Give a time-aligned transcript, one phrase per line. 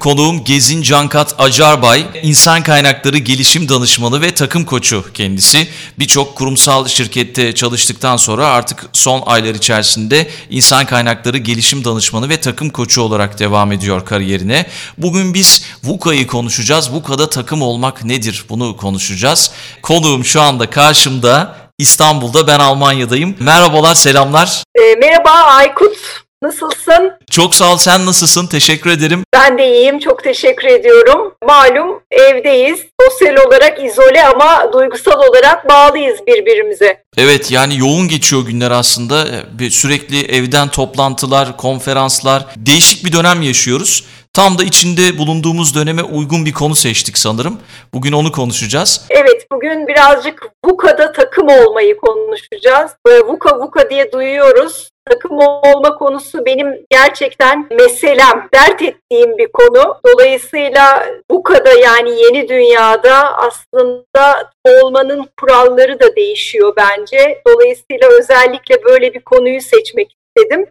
[0.00, 5.68] Konuğum Gezin Cankat Acarbay, insan kaynakları gelişim danışmanı ve takım koçu kendisi.
[5.98, 12.70] Birçok kurumsal şirkette çalıştıktan sonra artık son aylar içerisinde insan kaynakları gelişim danışmanı ve takım
[12.70, 14.66] koçu olarak devam ediyor kariyerine.
[14.98, 16.92] Bugün biz VUCA'yı konuşacağız.
[16.92, 19.50] VUCA'da takım olmak nedir bunu konuşacağız.
[19.82, 23.36] Konuğum şu anda karşımda İstanbul'da ben Almanya'dayım.
[23.40, 24.62] Merhabalar, selamlar.
[24.74, 26.27] E, merhaba Aykut.
[26.42, 27.12] Nasılsın?
[27.30, 27.76] Çok sağ ol.
[27.76, 28.46] Sen nasılsın?
[28.46, 29.22] Teşekkür ederim.
[29.32, 29.98] Ben de iyiyim.
[29.98, 31.34] Çok teşekkür ediyorum.
[31.46, 32.86] Malum evdeyiz.
[33.00, 37.02] Sosyal olarak izole ama duygusal olarak bağlıyız birbirimize.
[37.16, 39.24] Evet yani yoğun geçiyor günler aslında.
[39.70, 44.04] Sürekli evden toplantılar, konferanslar, değişik bir dönem yaşıyoruz.
[44.32, 47.58] Tam da içinde bulunduğumuz döneme uygun bir konu seçtik sanırım.
[47.94, 49.00] Bugün onu konuşacağız.
[49.10, 52.90] Evet bugün birazcık VUCA'da takım olmayı konuşacağız.
[53.06, 60.00] VUCA VUCA diye duyuyoruz takım olma konusu benim gerçekten meselem, dert ettiğim bir konu.
[60.06, 67.42] Dolayısıyla bu kadar yani yeni dünyada aslında olmanın kuralları da değişiyor bence.
[67.46, 70.66] Dolayısıyla özellikle böyle bir konuyu seçmek istedim.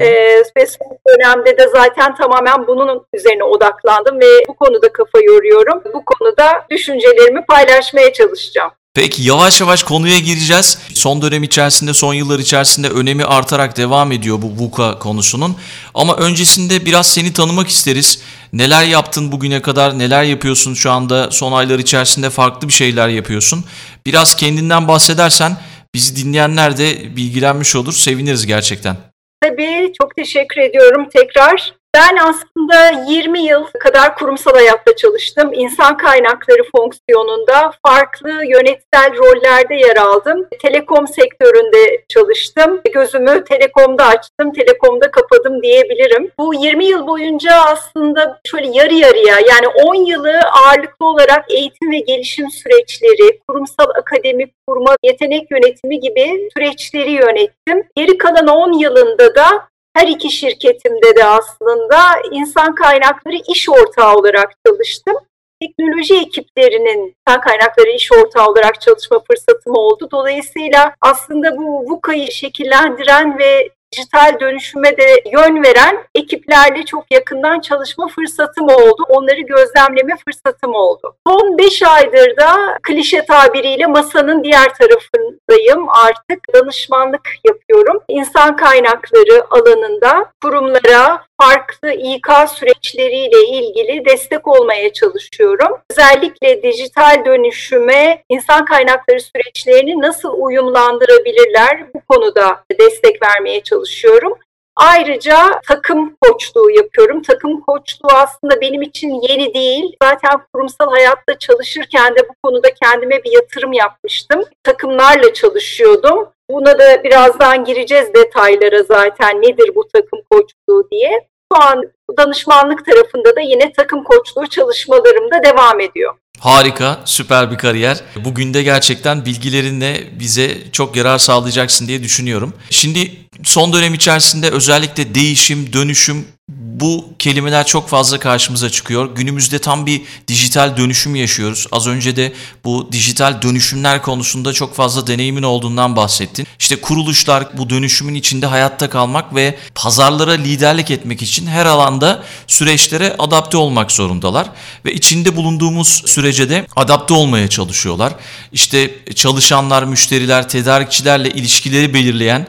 [0.00, 5.82] Ee, ve son dönemde de zaten tamamen bunun üzerine odaklandım ve bu konuda kafa yoruyorum.
[5.94, 8.70] Bu konuda düşüncelerimi paylaşmaya çalışacağım.
[8.94, 10.78] Peki yavaş yavaş konuya gireceğiz.
[10.94, 15.56] Son dönem içerisinde, son yıllar içerisinde önemi artarak devam ediyor bu VUCA konusunun.
[15.94, 18.22] Ama öncesinde biraz seni tanımak isteriz.
[18.52, 23.64] Neler yaptın bugüne kadar, neler yapıyorsun şu anda, son aylar içerisinde farklı bir şeyler yapıyorsun.
[24.06, 25.56] Biraz kendinden bahsedersen
[25.94, 28.96] bizi dinleyenler de bilgilenmiş olur, seviniriz gerçekten.
[29.42, 31.74] Tabii, çok teşekkür ediyorum tekrar.
[31.94, 35.50] Ben aslında 20 yıl kadar kurumsal hayatta çalıştım.
[35.52, 40.46] İnsan kaynakları fonksiyonunda farklı yönetsel rollerde yer aldım.
[40.62, 42.80] Telekom sektöründe çalıştım.
[42.94, 46.30] Gözümü telekomda açtım, telekomda kapadım diyebilirim.
[46.38, 51.98] Bu 20 yıl boyunca aslında şöyle yarı yarıya yani 10 yılı ağırlıklı olarak eğitim ve
[51.98, 57.88] gelişim süreçleri, kurumsal akademik kurma, yetenek yönetimi gibi süreçleri yönettim.
[57.96, 61.98] Geri kalan 10 yılında da her iki şirketimde de aslında
[62.30, 65.14] insan kaynakları iş ortağı olarak çalıştım.
[65.60, 70.08] Teknoloji ekiplerinin insan kaynakları iş ortağı olarak çalışma fırsatım oldu.
[70.12, 78.08] Dolayısıyla aslında bu VUCA'yı şekillendiren ve dijital dönüşüme de yön veren ekiplerle çok yakından çalışma
[78.08, 79.04] fırsatım oldu.
[79.08, 81.16] Onları gözlemleme fırsatım oldu.
[81.26, 85.88] Son 5 aydır da klişe tabiriyle masanın diğer tarafındayım.
[85.88, 88.02] Artık danışmanlık yapıyorum.
[88.08, 95.78] İnsan kaynakları alanında kurumlara, farklı İK süreçleriyle ilgili destek olmaya çalışıyorum.
[95.90, 104.38] Özellikle dijital dönüşüme insan kaynakları süreçlerini nasıl uyumlandırabilirler bu konuda destek vermeye çalışıyorum.
[104.76, 107.22] Ayrıca takım koçluğu yapıyorum.
[107.22, 109.96] Takım koçluğu aslında benim için yeni değil.
[110.02, 114.42] Zaten kurumsal hayatta çalışırken de bu konuda kendime bir yatırım yapmıştım.
[114.62, 116.28] Takımlarla çalışıyordum.
[116.50, 121.28] Buna da birazdan gireceğiz detaylara zaten nedir bu takım koçluğu diye.
[121.52, 121.82] Şu an
[122.18, 126.14] danışmanlık tarafında da yine takım koçluğu çalışmalarım da devam ediyor.
[126.40, 128.00] Harika, süper bir kariyer.
[128.24, 132.52] Bugün de gerçekten bilgilerinle bize çok yarar sağlayacaksın diye düşünüyorum.
[132.70, 133.10] Şimdi
[133.44, 139.14] son dönem içerisinde özellikle değişim, dönüşüm bu kelimeler çok fazla karşımıza çıkıyor.
[139.14, 141.66] Günümüzde tam bir dijital dönüşüm yaşıyoruz.
[141.72, 142.32] Az önce de
[142.64, 146.46] bu dijital dönüşümler konusunda çok fazla deneyimin olduğundan bahsettin.
[146.58, 153.16] İşte kuruluşlar bu dönüşümün içinde hayatta kalmak ve pazarlara liderlik etmek için her alanda süreçlere
[153.18, 154.46] adapte olmak zorundalar.
[154.84, 158.12] Ve içinde bulunduğumuz sürece de adapte olmaya çalışıyorlar.
[158.52, 162.46] İşte çalışanlar, müşteriler, tedarikçilerle ilişkileri belirleyen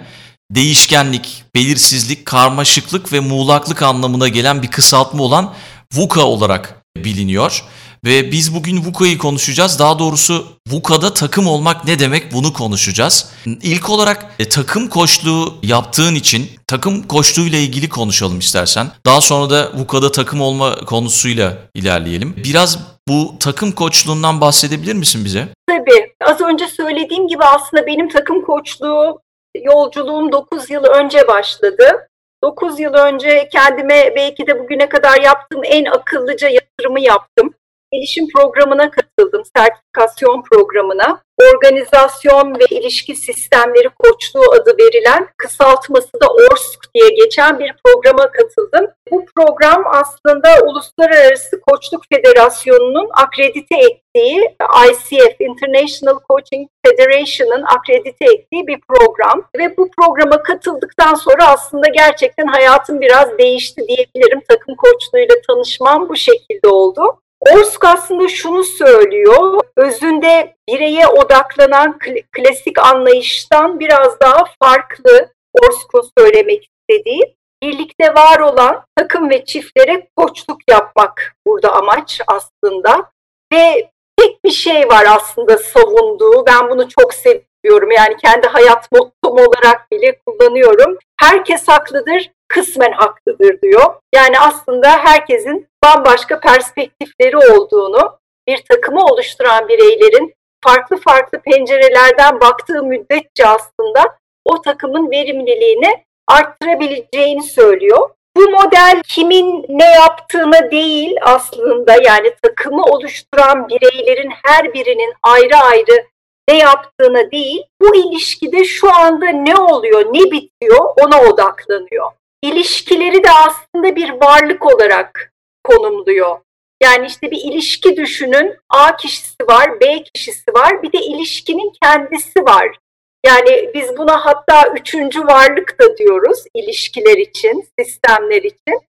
[0.51, 5.53] değişkenlik, belirsizlik, karmaşıklık ve muğlaklık anlamına gelen bir kısaltma olan
[5.94, 7.63] VUCA olarak biliniyor.
[8.06, 9.79] Ve biz bugün VUCA'yı konuşacağız.
[9.79, 13.29] Daha doğrusu VUCA'da takım olmak ne demek bunu konuşacağız.
[13.46, 18.87] İlk olarak e, takım koçluğu yaptığın için takım koçluğu ile ilgili konuşalım istersen.
[19.05, 22.35] Daha sonra da VUCA'da takım olma konusuyla ilerleyelim.
[22.37, 25.47] Biraz bu takım koçluğundan bahsedebilir misin bize?
[25.67, 26.16] Tabii.
[26.25, 29.19] Az önce söylediğim gibi aslında benim takım koçluğu
[29.63, 32.09] yolculuğum 9 yıl önce başladı.
[32.43, 37.53] 9 yıl önce kendime belki de bugüne kadar yaptığım en akıllıca yatırımı yaptım.
[37.95, 41.25] Gelişim programına katıldım, sertifikasyon programına.
[41.53, 48.87] Organizasyon ve ilişki sistemleri koçluğu adı verilen, kısaltması da ORSK diye geçen bir programa katıldım.
[49.11, 54.55] Bu program aslında Uluslararası Koçluk Federasyonu'nun akredite ettiği
[54.89, 59.49] ICF, International Coaching Federation'ın akredite ettiği bir program.
[59.57, 64.41] Ve bu programa katıldıktan sonra aslında gerçekten hayatım biraz değişti diyebilirim.
[64.49, 67.21] Takım koçluğuyla tanışmam bu şekilde oldu.
[67.53, 71.99] Orsk aslında şunu söylüyor, özünde bireye odaklanan
[72.31, 77.35] klasik anlayıştan biraz daha farklı Orsk'un söylemek istediği.
[77.63, 83.11] Birlikte var olan takım ve çiftlere koçluk yapmak burada amaç aslında.
[83.53, 89.47] Ve tek bir şey var aslında savunduğu, ben bunu çok seviyorum yani kendi hayat mottom
[89.47, 90.97] olarak bile kullanıyorum.
[91.19, 93.95] Herkes haklıdır, kısmen haklıdır diyor.
[94.15, 100.33] Yani aslında herkesin bambaşka perspektifleri olduğunu, bir takımı oluşturan bireylerin
[100.63, 108.09] farklı farklı pencerelerden baktığı müddetçe aslında o takımın verimliliğini arttırabileceğini söylüyor.
[108.37, 116.05] Bu model kimin ne yaptığına değil aslında yani takımı oluşturan bireylerin her birinin ayrı ayrı
[116.49, 122.11] ne yaptığına değil, bu ilişkide şu anda ne oluyor, ne bitiyor ona odaklanıyor
[122.41, 125.34] ilişkileri de aslında bir varlık olarak
[125.64, 126.40] konumluyor.
[126.84, 128.58] Yani işte bir ilişki düşünün.
[128.70, 130.84] A kişisi var, B kişisi var.
[130.84, 132.78] Bir de ilişkinin kendisi var.
[133.26, 138.81] Yani biz buna hatta üçüncü varlık da diyoruz ilişkiler için, sistemler için.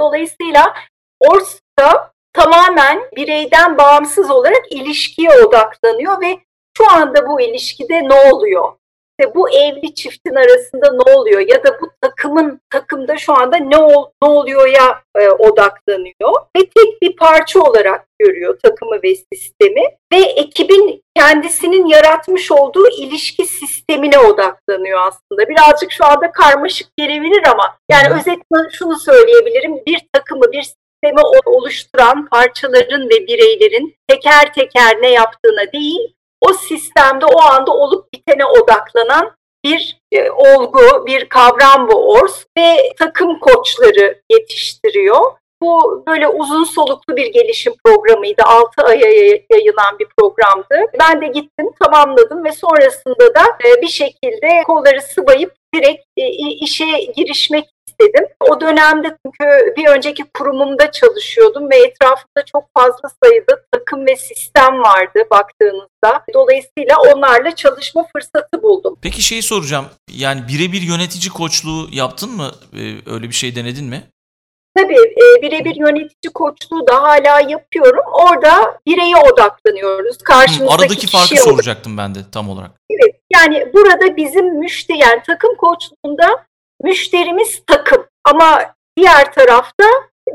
[0.00, 0.74] Dolayısıyla
[1.20, 6.38] Orsta tamamen bireyden bağımsız olarak ilişkiye odaklanıyor ve
[6.76, 8.72] şu anda bu ilişkide ne oluyor?
[9.20, 13.76] İşte bu evli çiftin arasında ne oluyor ya da bu takımın takımda şu anda ne,
[13.76, 19.82] ol, ne oluyor ya e, odaklanıyor ve tek bir parça olarak görüyor takımı ve sistemi
[20.12, 25.48] ve ekibin kendisinin yaratmış olduğu ilişki sistemine odaklanıyor aslında.
[25.48, 29.82] Birazcık şu anda karmaşık gelebilir ama yani özetle şunu söyleyebilirim.
[29.86, 37.26] Bir takımı, bir sistemi oluşturan parçaların ve bireylerin teker teker ne yaptığına değil, o sistemde
[37.26, 44.22] o anda olup bitene odaklanan bir e, olgu, bir kavram bu ORS ve takım koçları
[44.30, 45.20] yetiştiriyor.
[45.62, 48.42] Bu böyle uzun soluklu bir gelişim programıydı.
[48.42, 49.10] 6 aya
[49.50, 50.92] yayılan bir programdı.
[51.00, 57.00] Ben de gittim, tamamladım ve sonrasında da e, bir şekilde kolları sıvayıp direkt e, işe
[57.16, 57.64] girişmek
[57.98, 58.28] istedim.
[58.40, 64.78] O dönemde çünkü bir önceki kurumumda çalışıyordum ve etrafımda çok fazla sayıda takım ve sistem
[64.82, 66.24] vardı baktığınızda.
[66.34, 68.98] Dolayısıyla onlarla çalışma fırsatı buldum.
[69.02, 69.86] Peki şeyi soracağım.
[70.10, 72.50] Yani birebir yönetici koçluğu yaptın mı?
[72.76, 74.02] Ee, öyle bir şey denedin mi?
[74.76, 78.04] Tabii e, birebir yönetici koçluğu da hala yapıyorum.
[78.12, 80.18] Orada bireye odaklanıyoruz.
[80.18, 82.70] Karşımızdaki Hı, aradaki farkı soracaktım ben de tam olarak.
[82.90, 83.14] Evet.
[83.32, 86.46] Yani burada bizim müşteri yani takım koçluğunda
[86.82, 89.84] müşterimiz takım ama diğer tarafta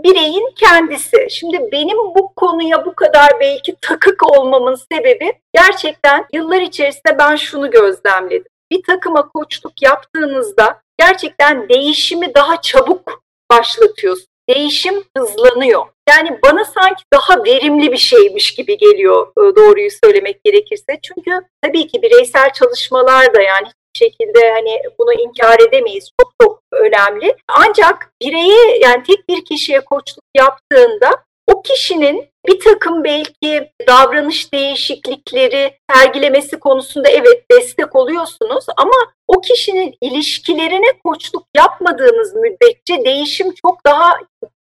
[0.04, 1.28] bireyin kendisi.
[1.30, 7.72] Şimdi benim bu konuya bu kadar belki takık olmamın sebebi gerçekten yıllar içerisinde ben şunu
[7.72, 8.48] gözlemledim.
[8.72, 14.28] Bir takıma koçluk yaptığınızda gerçekten değişimi daha çabuk başlatıyorsun.
[14.50, 15.86] Değişim hızlanıyor.
[16.10, 21.00] Yani bana sanki daha verimli bir şeymiş gibi geliyor e, doğruyu söylemek gerekirse.
[21.04, 21.32] Çünkü
[21.62, 26.10] tabii ki bireysel çalışmalar da yani şekilde hani bunu inkar edemeyiz.
[26.22, 27.36] Çok çok önemli.
[27.48, 31.10] Ancak bireye yani tek bir kişiye koçluk yaptığında
[31.48, 39.94] o kişinin bir takım belki davranış değişiklikleri sergilemesi konusunda evet destek oluyorsunuz ama o kişinin
[40.02, 44.18] ilişkilerine koçluk yapmadığınız müddetçe değişim çok daha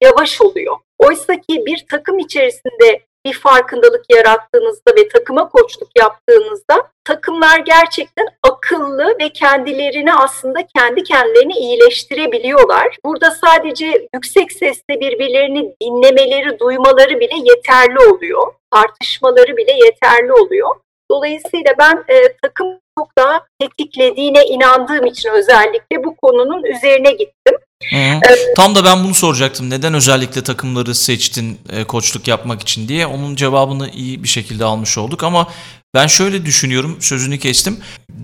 [0.04, 0.78] yavaş oluyor.
[1.00, 9.16] Oysa ki bir takım içerisinde bir farkındalık yarattığınızda ve takıma koçluk yaptığınızda takımlar gerçekten akıllı
[9.20, 12.98] ve kendilerini aslında kendi kendilerini iyileştirebiliyorlar.
[13.06, 18.54] Burada sadece yüksek sesle birbirlerini dinlemeleri, duymaları bile yeterli oluyor.
[18.72, 20.76] Tartışmaları bile yeterli oluyor.
[21.12, 27.58] Dolayısıyla ben e, takım çok daha tetiklediğine inandığım için özellikle bu konunun üzerine gittim.
[27.90, 28.20] Hı hı.
[28.56, 29.70] Tam da ben bunu soracaktım.
[29.70, 33.08] Neden özellikle takımları seçtin e, koçluk yapmak için diye.
[33.08, 35.48] Onun cevabını iyi bir şekilde almış olduk ama
[35.94, 37.80] ben şöyle düşünüyorum, sözünü kestim.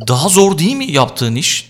[0.08, 1.68] Daha zor değil mi yaptığın iş?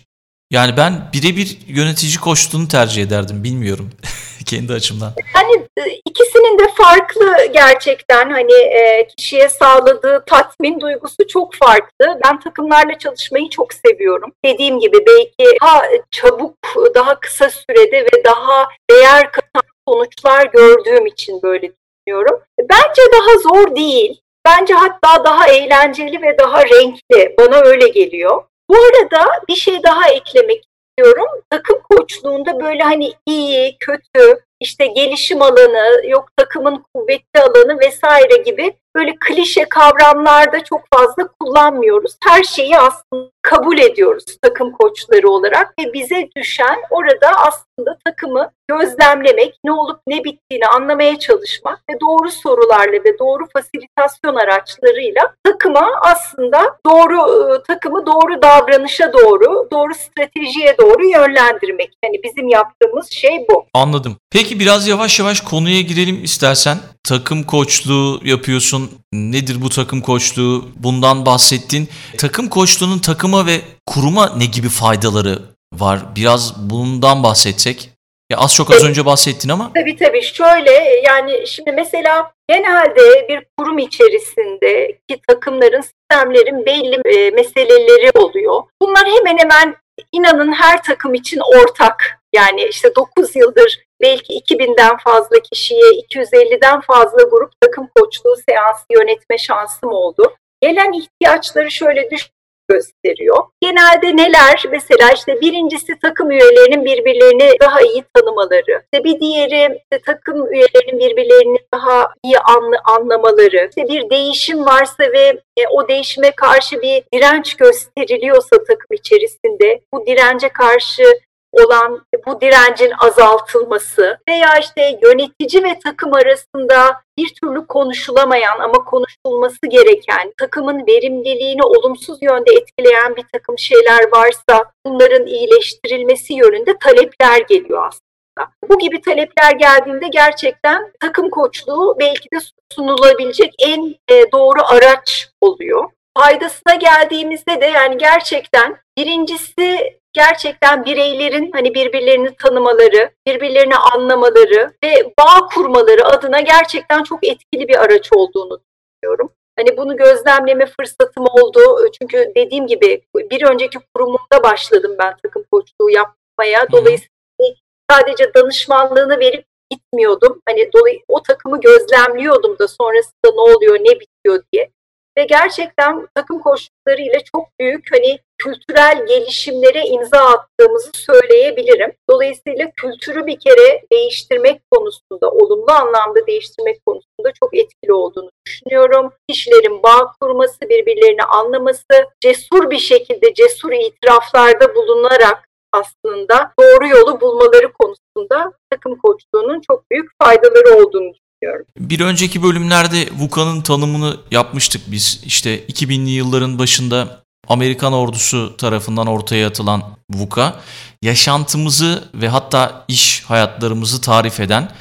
[0.51, 3.89] Yani ben birebir yönetici koçluğunu tercih ederdim, bilmiyorum
[4.45, 5.13] kendi açımdan.
[5.33, 12.19] Hani e, ikisinin de farklı gerçekten hani e, kişiye sağladığı tatmin duygusu çok farklı.
[12.25, 14.31] Ben takımlarla çalışmayı çok seviyorum.
[14.45, 16.55] Dediğim gibi belki daha çabuk,
[16.95, 22.41] daha kısa sürede ve daha değer katan sonuçlar gördüğüm için böyle düşünüyorum.
[22.59, 24.21] Bence daha zor değil.
[24.45, 27.35] Bence hatta daha eğlenceli ve daha renkli.
[27.39, 28.43] Bana öyle geliyor.
[28.69, 31.27] Bu arada bir şey daha eklemek istiyorum.
[31.49, 38.75] Takım koçluğunda böyle hani iyi, kötü, işte gelişim alanı, yok takımın kuvvetli alanı vesaire gibi
[38.95, 42.15] böyle klişe kavramlarda çok fazla kullanmıyoruz.
[42.23, 49.55] Her şeyi aslında kabul ediyoruz takım koçları olarak ve bize düşen orada aslında takımı gözlemlemek,
[49.65, 56.77] ne olup ne bittiğini anlamaya çalışmak ve doğru sorularla ve doğru fasilitasyon araçlarıyla takıma aslında
[56.85, 61.89] doğru ıı, takımı doğru davranışa doğru, doğru stratejiye doğru yönlendirmek.
[62.05, 63.65] Yani bizim yaptığımız şey bu.
[63.73, 64.17] Anladım.
[64.31, 66.77] Peki biraz yavaş yavaş konuya girelim istersen.
[67.03, 68.91] Takım koçluğu yapıyorsun.
[69.13, 70.65] Nedir bu takım koçluğu?
[70.75, 71.89] Bundan bahsettin.
[72.17, 75.39] Takım koçluğunun takıma ve kuruma ne gibi faydaları
[75.73, 75.99] var?
[76.15, 77.89] Biraz bundan bahsetsek.
[78.31, 79.71] Ya az çok az önce bahsettin ama.
[79.73, 80.71] Tabii tabii şöyle
[81.05, 88.63] yani şimdi mesela genelde bir kurum içerisindeki takımların, sistemlerin belli e, meseleleri oluyor.
[88.81, 89.75] Bunlar hemen hemen
[90.11, 92.19] inanın her takım için ortak.
[92.33, 99.37] Yani işte 9 yıldır belki 2000'den fazla kişiye, 250'den fazla grup takım koçluğu seansı yönetme
[99.37, 100.35] şansım oldu.
[100.61, 102.29] Gelen ihtiyaçları şöyle düş
[102.69, 103.37] gösteriyor.
[103.61, 104.65] Genelde neler?
[104.71, 108.83] Mesela işte birincisi takım üyelerinin birbirlerini daha iyi tanımaları.
[108.93, 113.69] İşte bir diğeri işte takım üyelerinin birbirlerini daha iyi anlı, anlamaları.
[113.69, 120.05] İşte bir değişim varsa ve e, o değişime karşı bir direnç gösteriliyorsa takım içerisinde bu
[120.05, 121.03] dirence karşı
[121.51, 129.67] olan bu direncin azaltılması veya işte yönetici ve takım arasında bir türlü konuşulamayan ama konuşulması
[129.69, 137.87] gereken, takımın verimliliğini olumsuz yönde etkileyen bir takım şeyler varsa bunların iyileştirilmesi yönünde talepler geliyor
[137.87, 138.51] aslında.
[138.69, 142.37] Bu gibi talepler geldiğinde gerçekten takım koçluğu belki de
[142.71, 145.89] sunulabilecek en e, doğru araç oluyor.
[146.17, 155.47] Faydasına geldiğimizde de yani gerçekten birincisi gerçekten bireylerin hani birbirlerini tanımaları, birbirlerini anlamaları ve bağ
[155.53, 159.31] kurmaları adına gerçekten çok etkili bir araç olduğunu düşünüyorum.
[159.59, 161.59] Hani bunu gözlemleme fırsatım oldu.
[161.99, 166.71] Çünkü dediğim gibi bir önceki kurumumda başladım ben takım koçluğu yapmaya.
[166.71, 167.55] Dolayısıyla
[167.91, 170.41] sadece danışmanlığını verip gitmiyordum.
[170.49, 174.69] Hani dolayı o takımı gözlemliyordum da sonrasında ne oluyor, ne bitiyor diye
[175.17, 181.91] ve gerçekten takım koşulları çok büyük hani kültürel gelişimlere imza attığımızı söyleyebilirim.
[182.09, 189.11] Dolayısıyla kültürü bir kere değiştirmek konusunda, olumlu anlamda değiştirmek konusunda çok etkili olduğunu düşünüyorum.
[189.29, 197.73] Kişilerin bağ kurması, birbirlerini anlaması, cesur bir şekilde cesur itiraflarda bulunarak aslında doğru yolu bulmaları
[197.73, 201.65] konusunda takım koçluğunun çok büyük faydaları olduğunu düşünüyorum.
[201.77, 205.21] Bir önceki bölümlerde VUCA'nın tanımını yapmıştık biz.
[205.25, 210.55] İşte 2000'li yılların başında Amerikan ordusu tarafından ortaya atılan VUCA,
[211.01, 214.71] yaşantımızı ve hatta iş hayatlarımızı tarif eden,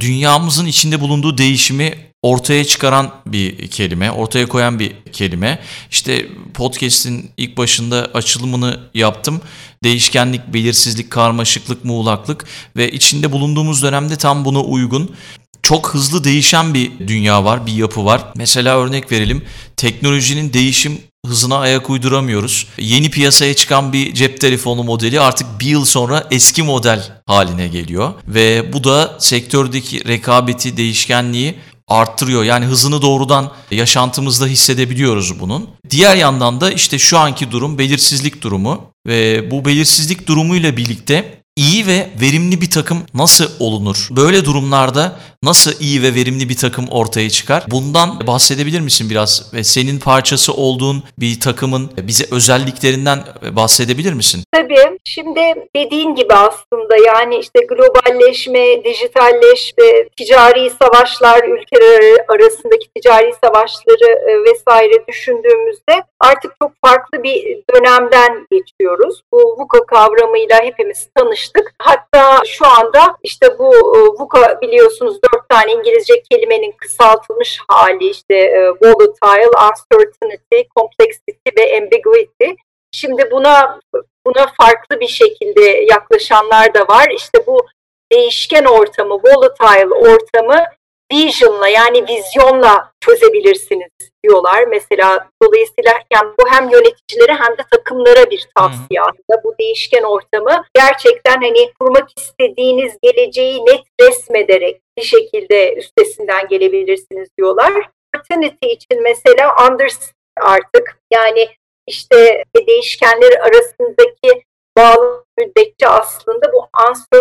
[0.00, 5.58] dünyamızın içinde bulunduğu değişimi ortaya çıkaran bir kelime, ortaya koyan bir kelime.
[5.90, 9.40] İşte podcast'in ilk başında açılımını yaptım.
[9.84, 12.44] Değişkenlik, belirsizlik, karmaşıklık, muğlaklık
[12.76, 15.16] ve içinde bulunduğumuz dönemde tam buna uygun
[15.62, 18.24] çok hızlı değişen bir dünya var, bir yapı var.
[18.36, 19.44] Mesela örnek verelim.
[19.76, 22.66] Teknolojinin değişim hızına ayak uyduramıyoruz.
[22.78, 28.12] Yeni piyasaya çıkan bir cep telefonu modeli artık bir yıl sonra eski model haline geliyor.
[28.28, 31.54] Ve bu da sektördeki rekabeti, değişkenliği
[31.88, 32.44] arttırıyor.
[32.44, 35.68] Yani hızını doğrudan yaşantımızda hissedebiliyoruz bunun.
[35.90, 41.86] Diğer yandan da işte şu anki durum belirsizlik durumu ve bu belirsizlik durumuyla birlikte iyi
[41.86, 44.08] ve verimli bir takım nasıl olunur?
[44.10, 45.12] Böyle durumlarda
[45.42, 47.64] nasıl iyi ve verimli bir takım ortaya çıkar?
[47.70, 49.54] Bundan bahsedebilir misin biraz?
[49.54, 53.18] Ve senin parçası olduğun bir takımın bize özelliklerinden
[53.52, 54.42] bahsedebilir misin?
[54.52, 54.98] Tabii.
[55.04, 55.40] Şimdi
[55.76, 65.06] dediğin gibi aslında yani işte globalleşme, dijitalleşme, ticari savaşlar, ülkeler arasındaki ticari savaşları e, vesaire
[65.08, 69.22] düşündüğümüzde artık çok farklı bir dönemden geçiyoruz.
[69.32, 71.47] Bu VUCA kavramıyla hepimiz tanıştık.
[71.78, 78.34] Hatta şu anda işte bu e, VUCA biliyorsunuz dört tane İngilizce kelimenin kısaltılmış hali işte
[78.34, 82.62] e, volatile, uncertainty, complexity ve ambiguity.
[82.92, 83.80] Şimdi buna
[84.26, 87.10] buna farklı bir şekilde yaklaşanlar da var.
[87.10, 87.66] İşte bu
[88.12, 90.64] değişken ortamı, volatile ortamı
[91.12, 93.90] vision'la yani vizyonla çözebilirsiniz
[94.24, 94.64] diyorlar.
[94.64, 99.44] Mesela dolayısıyla yani bu hem yöneticilere hem de takımlara bir tavsiye aslında.
[99.44, 107.90] Bu değişken ortamı gerçekten hani kurmak istediğiniz geleceği net resmederek bir şekilde üstesinden gelebilirsiniz diyorlar.
[108.16, 111.48] Opportunity için mesela understand artık yani
[111.86, 114.42] işte değişkenler arasındaki
[114.78, 117.20] bağlı müddetçe aslında bu answer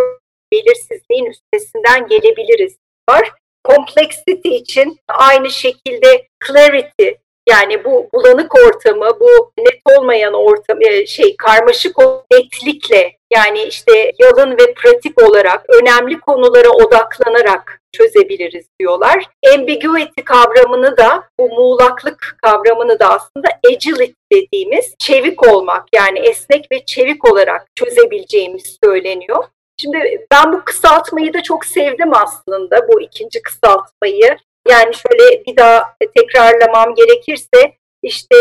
[0.53, 2.77] belirsizliğin üstesinden gelebiliriz
[3.09, 3.31] var.
[3.67, 7.09] Complexity için aynı şekilde clarity
[7.49, 11.97] yani bu bulanık ortamı, bu net olmayan ortam, e, şey karmaşık
[12.31, 19.29] netlikle yani işte yalın ve pratik olarak önemli konulara odaklanarak çözebiliriz diyorlar.
[19.53, 26.85] Ambiguity kavramını da bu muğlaklık kavramını da aslında agility dediğimiz çevik olmak yani esnek ve
[26.85, 29.43] çevik olarak çözebileceğimiz söyleniyor.
[29.81, 34.37] Şimdi ben bu kısaltmayı da çok sevdim aslında bu ikinci kısaltmayı.
[34.69, 38.35] Yani şöyle bir daha tekrarlamam gerekirse işte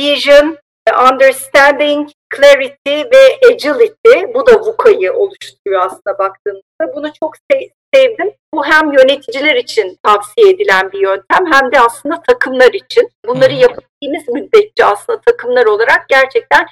[0.00, 0.58] vision,
[1.10, 6.96] understanding, clarity ve agility bu da VUCA'yı oluşturuyor aslında baktığımızda.
[6.96, 7.34] Bunu çok
[7.94, 8.32] sevdim.
[8.54, 13.10] Bu hem yöneticiler için tavsiye edilen bir yöntem hem de aslında takımlar için.
[13.26, 16.66] Bunları yapabildiğimiz müddetçe aslında takımlar olarak gerçekten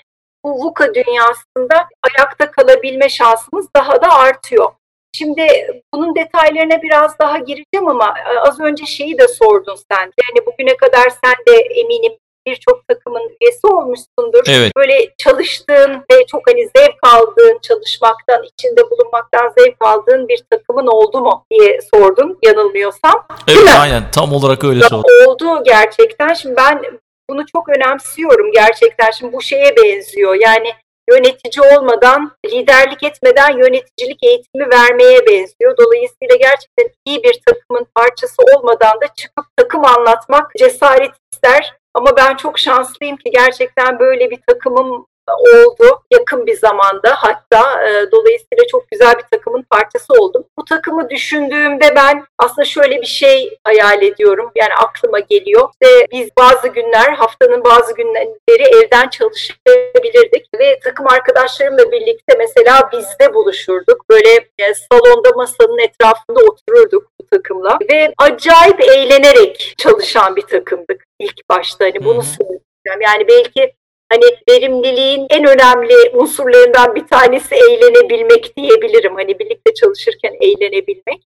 [0.49, 4.73] bu VUCA dünyasında ayakta kalabilme şansımız daha da artıyor.
[5.13, 5.47] Şimdi
[5.95, 10.01] bunun detaylarına biraz daha gireceğim ama e, az önce şeyi de sordun sen.
[10.03, 12.13] Yani bugüne kadar sen de eminim
[12.47, 14.43] birçok takımın üyesi olmuşsundur.
[14.49, 14.73] Evet.
[14.77, 21.21] Böyle çalıştığın ve çok hani zevk aldığın, çalışmaktan, içinde bulunmaktan zevk aldığın bir takımın oldu
[21.21, 23.27] mu diye sordum yanılmıyorsam.
[23.49, 25.05] Evet aynen tam olarak öyle sordum.
[25.27, 26.35] Oldu gerçekten.
[26.35, 26.83] Şimdi ben
[27.31, 29.11] bunu çok önemsiyorum gerçekten.
[29.11, 30.35] Şimdi bu şeye benziyor.
[30.35, 30.73] Yani
[31.11, 35.77] yönetici olmadan, liderlik etmeden yöneticilik eğitimi vermeye benziyor.
[35.77, 41.75] Dolayısıyla gerçekten iyi bir takımın parçası olmadan da çıkıp takım anlatmak cesaret ister.
[41.95, 48.11] Ama ben çok şanslıyım ki gerçekten böyle bir takımım oldu yakın bir zamanda hatta e,
[48.13, 50.45] dolayısıyla çok güzel bir takımın parçası oldum.
[50.59, 55.69] Bu takımı düşündüğümde ben aslında şöyle bir şey hayal ediyorum yani aklıma geliyor.
[55.83, 63.35] İşte biz bazı günler haftanın bazı günleri evden çalışabilirdik ve takım arkadaşlarımla birlikte mesela bizde
[63.35, 64.09] buluşurduk.
[64.11, 71.49] Böyle e, salonda masanın etrafında otururduk bu takımla ve acayip eğlenerek çalışan bir takımdık ilk
[71.49, 73.01] başta hani bunu söyleyeceğim.
[73.01, 73.75] Yani belki
[74.13, 79.15] hani verimliliğin en önemli unsurlarından bir tanesi eğlenebilmek diyebilirim.
[79.15, 81.29] Hani birlikte çalışırken eğlenebilmek.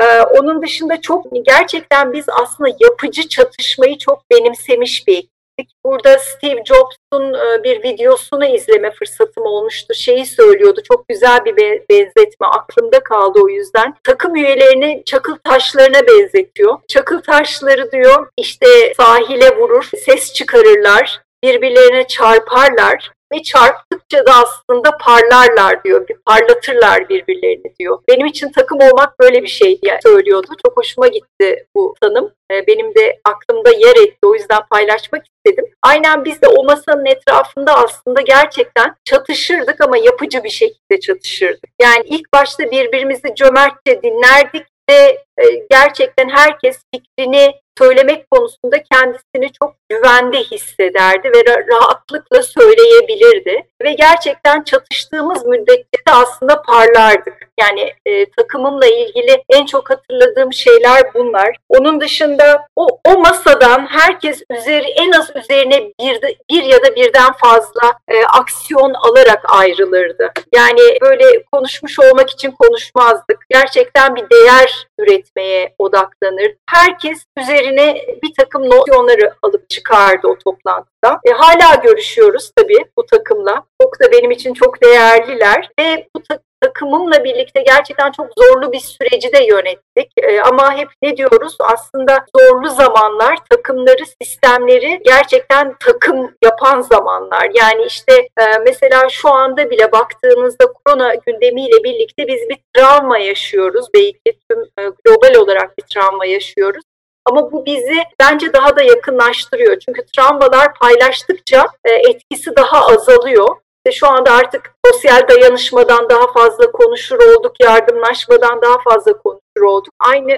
[0.00, 5.76] Ee, onun dışında çok gerçekten biz aslında yapıcı çatışmayı çok benimsemiş bir ekiptik.
[5.84, 9.94] Burada Steve Jobs'un e, bir videosunu izleme fırsatım olmuştu.
[9.94, 10.80] Şeyi söylüyordu.
[10.88, 11.56] Çok güzel bir
[11.90, 12.46] benzetme.
[12.46, 13.94] Aklımda kaldı o yüzden.
[14.04, 16.78] Takım üyelerini çakıl taşlarına benzetiyor.
[16.88, 25.84] Çakıl taşları diyor işte sahile vurur, ses çıkarırlar birbirlerine çarparlar ve çarptıkça da aslında parlarlar
[25.84, 26.08] diyor.
[26.08, 27.98] Bir parlatırlar birbirlerini diyor.
[28.08, 30.46] Benim için takım olmak böyle bir şey diye söylüyordu.
[30.66, 32.32] Çok hoşuma gitti bu tanım.
[32.50, 34.18] Ee, benim de aklımda yer etti.
[34.22, 35.64] O yüzden paylaşmak istedim.
[35.82, 41.70] Aynen biz de o masanın etrafında aslında gerçekten çatışırdık ama yapıcı bir şekilde çatışırdık.
[41.82, 45.23] Yani ilk başta birbirimizi cömertçe dinlerdik ve
[45.70, 53.66] gerçekten herkes fikrini söylemek konusunda kendisini çok güvende hissederdi ve rahatlıkla söyleyebilirdi.
[53.82, 57.34] Ve gerçekten çatıştığımız müddetçe de aslında parlardık.
[57.60, 61.56] Yani e, takımımla ilgili en çok hatırladığım şeyler bunlar.
[61.68, 66.20] Onun dışında o, o masadan herkes üzeri en az üzerine bir,
[66.50, 70.32] bir ya da birden fazla e, aksiyon alarak ayrılırdı.
[70.54, 73.46] Yani böyle konuşmuş olmak için konuşmazdık.
[73.50, 76.54] Gerçekten bir değer üretmeye odaklanır.
[76.70, 81.20] Herkes üzerine bir takım nosyonları alıp çıkardı o toplantıda.
[81.24, 83.64] E, hala görüşüyoruz tabii bu takımla.
[83.82, 88.80] Çok da benim için çok değerliler ve bu ta- takımımla birlikte gerçekten çok zorlu bir
[88.80, 90.12] süreci de yönettik.
[90.16, 91.56] E, ama hep ne diyoruz?
[91.60, 97.50] Aslında zorlu zamanlar takımları, sistemleri gerçekten takım yapan zamanlar.
[97.54, 103.86] Yani işte e, mesela şu anda bile baktığınızda korona gündemiyle birlikte biz bir travma yaşıyoruz.
[103.94, 106.82] Belki tüm e, global olarak bir travma yaşıyoruz.
[107.24, 109.78] Ama bu bizi bence daha da yakınlaştırıyor.
[109.78, 113.48] Çünkü travmalar paylaştıkça e, etkisi daha azalıyor.
[113.86, 119.94] İşte şu anda artık sosyal dayanışmadan daha fazla konuşur olduk, yardımlaşmadan daha fazla konuşur olduk.
[120.00, 120.30] Aynı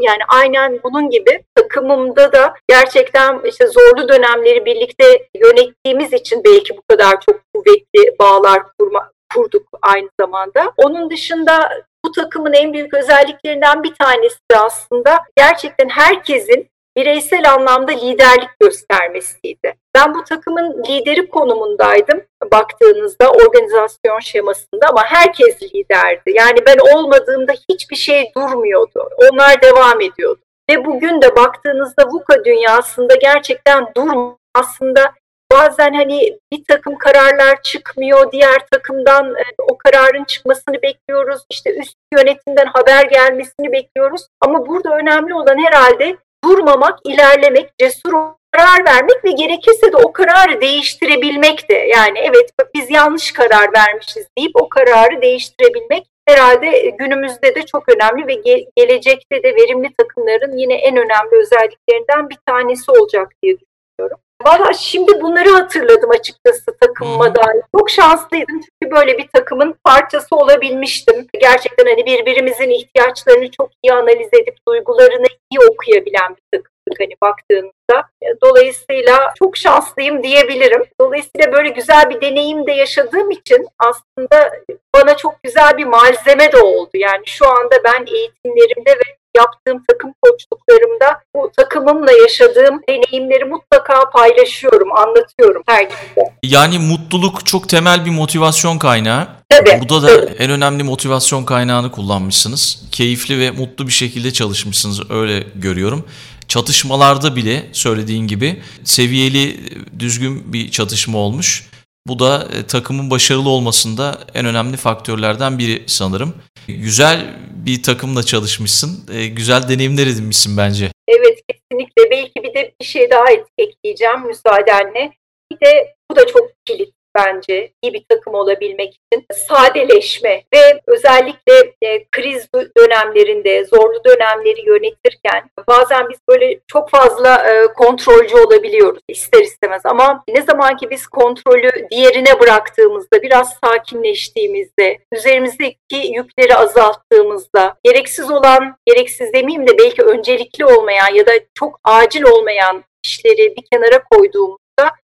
[0.00, 6.82] yani aynen bunun gibi takımımda da gerçekten işte zorlu dönemleri birlikte yönettiğimiz için belki bu
[6.90, 10.72] kadar çok kuvvetli bağlar kurma, kurduk aynı zamanda.
[10.76, 17.92] Onun dışında Bu takımın en büyük özelliklerinden bir tanesi de aslında gerçekten herkesin bireysel anlamda
[17.92, 19.74] liderlik göstermesiydi.
[19.94, 26.32] Ben bu takımın lideri konumundaydım baktığınızda organizasyon şemasında ama herkes liderdi.
[26.34, 29.08] Yani ben olmadığımda hiçbir şey durmuyordu.
[29.30, 30.40] Onlar devam ediyordu.
[30.70, 35.14] Ve bugün de baktığınızda VUCA dünyasında gerçekten durum aslında
[35.52, 41.40] bazen hani bir takım kararlar çıkmıyor, diğer takımdan e, o kararın çıkmasını bekliyoruz.
[41.50, 44.26] İşte üst yönetimden haber gelmesini bekliyoruz.
[44.40, 48.12] Ama burada önemli olan herhalde durmamak, ilerlemek, cesur
[48.52, 51.74] karar vermek ve gerekirse de o kararı değiştirebilmek de.
[51.74, 58.26] Yani evet biz yanlış karar vermişiz deyip o kararı değiştirebilmek herhalde günümüzde de çok önemli
[58.26, 64.23] ve ge- gelecekte de verimli takımların yine en önemli özelliklerinden bir tanesi olacak diye düşünüyorum.
[64.46, 67.62] Valla şimdi bunları hatırladım açıkçası takımıma dair.
[67.78, 71.26] Çok şanslıydım çünkü böyle bir takımın parçası olabilmiştim.
[71.40, 78.08] Gerçekten hani birbirimizin ihtiyaçlarını çok iyi analiz edip duygularını iyi okuyabilen bir takım hani baktığınızda.
[78.42, 80.84] Dolayısıyla çok şanslıyım diyebilirim.
[81.00, 84.52] Dolayısıyla böyle güzel bir deneyim de yaşadığım için aslında
[84.94, 86.90] bana çok güzel bir malzeme de oldu.
[86.94, 94.92] Yani şu anda ben eğitimlerimde ve yaptığım takım koçluklarımda bu takımımla yaşadığım deneyimleri mutlaka paylaşıyorum,
[94.96, 96.24] anlatıyorum her gibi.
[96.42, 99.28] Yani mutluluk çok temel bir motivasyon kaynağı.
[99.48, 99.80] Tabii.
[99.80, 100.36] Burada da evet.
[100.38, 102.82] en önemli motivasyon kaynağını kullanmışsınız.
[102.92, 106.04] Keyifli ve mutlu bir şekilde çalışmışsınız öyle görüyorum.
[106.48, 109.60] Çatışmalarda bile söylediğin gibi seviyeli,
[109.98, 111.68] düzgün bir çatışma olmuş.
[112.08, 116.34] Bu da e, takımın başarılı olmasında en önemli faktörlerden biri sanırım.
[116.68, 119.14] Güzel bir takımla çalışmışsın.
[119.14, 120.90] E, güzel deneyimler edinmişsin bence.
[121.08, 122.10] Evet kesinlikle.
[122.10, 123.24] Belki bir de bir şey daha
[123.58, 125.12] ekleyeceğim müsaadenle.
[125.52, 131.74] Bir de bu da çok kilit bence iyi bir takım olabilmek için sadeleşme ve özellikle
[131.82, 132.48] e, kriz
[132.78, 139.82] dönemlerinde zorlu dönemleri yönetirken bazen biz böyle çok fazla e, kontrolcü olabiliyoruz ister istemez.
[139.84, 148.76] Ama ne zaman ki biz kontrolü diğerine bıraktığımızda biraz sakinleştiğimizde üzerimizdeki yükleri azalttığımızda gereksiz olan
[148.86, 154.63] gereksiz demeyeyim de belki öncelikli olmayan ya da çok acil olmayan işleri bir kenara koyduğumuz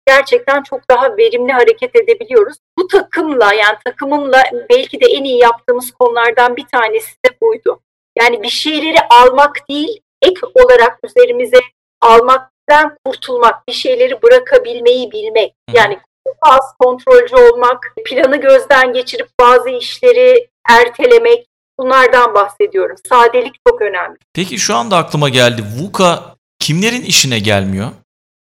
[0.08, 2.58] gerçekten çok daha verimli hareket edebiliyoruz.
[2.78, 7.80] Bu takımla yani takımımla belki de en iyi yaptığımız konulardan bir tanesi de buydu.
[8.20, 11.60] Yani bir şeyleri almak değil, ek olarak üzerimize
[12.02, 15.54] almaktan kurtulmak, bir şeyleri bırakabilmeyi bilmek.
[15.74, 16.00] Yani
[16.42, 21.48] az kontrolcü olmak, planı gözden geçirip bazı işleri ertelemek,
[21.80, 22.96] bunlardan bahsediyorum.
[23.10, 24.18] Sadelik çok önemli.
[24.34, 25.64] Peki şu anda aklıma geldi.
[25.80, 27.88] VUCA kimlerin işine gelmiyor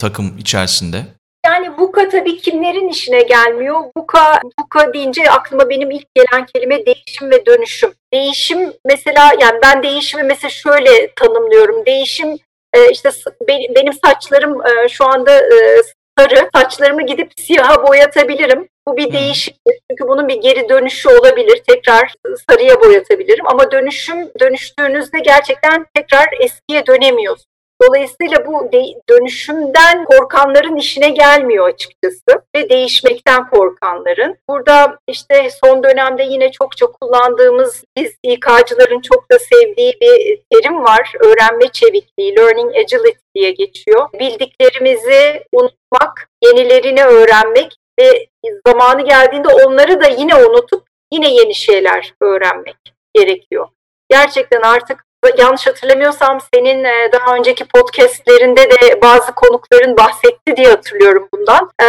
[0.02, 0.98] takım içerisinde?
[1.46, 3.84] Yani VUCA tabii kimlerin işine gelmiyor?
[3.98, 7.94] VUCA, VUCA deyince aklıma benim ilk gelen kelime değişim ve dönüşüm.
[8.14, 11.86] Değişim mesela yani ben değişimi mesela şöyle tanımlıyorum.
[11.86, 12.38] Değişim
[12.74, 13.10] e, işte
[13.50, 15.82] benim saçlarım e, şu anda e,
[16.18, 16.50] sarı.
[16.56, 18.68] Saçlarımı gidip siyaha boyatabilirim.
[18.88, 19.54] Bu bir değişim.
[19.90, 21.62] Çünkü bunun bir geri dönüşü olabilir.
[21.68, 22.14] Tekrar
[22.50, 23.48] sarıya boyatabilirim.
[23.48, 27.51] Ama dönüşüm dönüştüğünüzde gerçekten tekrar eskiye dönemiyorsunuz.
[27.84, 28.72] Dolayısıyla bu
[29.10, 34.38] dönüşümden korkanların işine gelmiyor açıkçası ve değişmekten korkanların.
[34.50, 41.13] Burada işte son dönemde yine çokça kullandığımız biz İK'cıların çok da sevdiği bir terim var.
[41.20, 44.10] Öğrenme çevikliği, learning agility diye geçiyor.
[44.20, 48.28] Bildiklerimizi unutmak, yenilerini öğrenmek ve
[48.67, 52.78] zamanı geldiğinde onları da yine unutup yine yeni şeyler öğrenmek
[53.13, 53.67] gerekiyor.
[54.10, 55.06] Gerçekten artık
[55.38, 61.69] yanlış hatırlamıyorsam senin e, daha önceki podcastlerinde de bazı konukların bahsetti diye hatırlıyorum bundan.
[61.81, 61.86] Ee,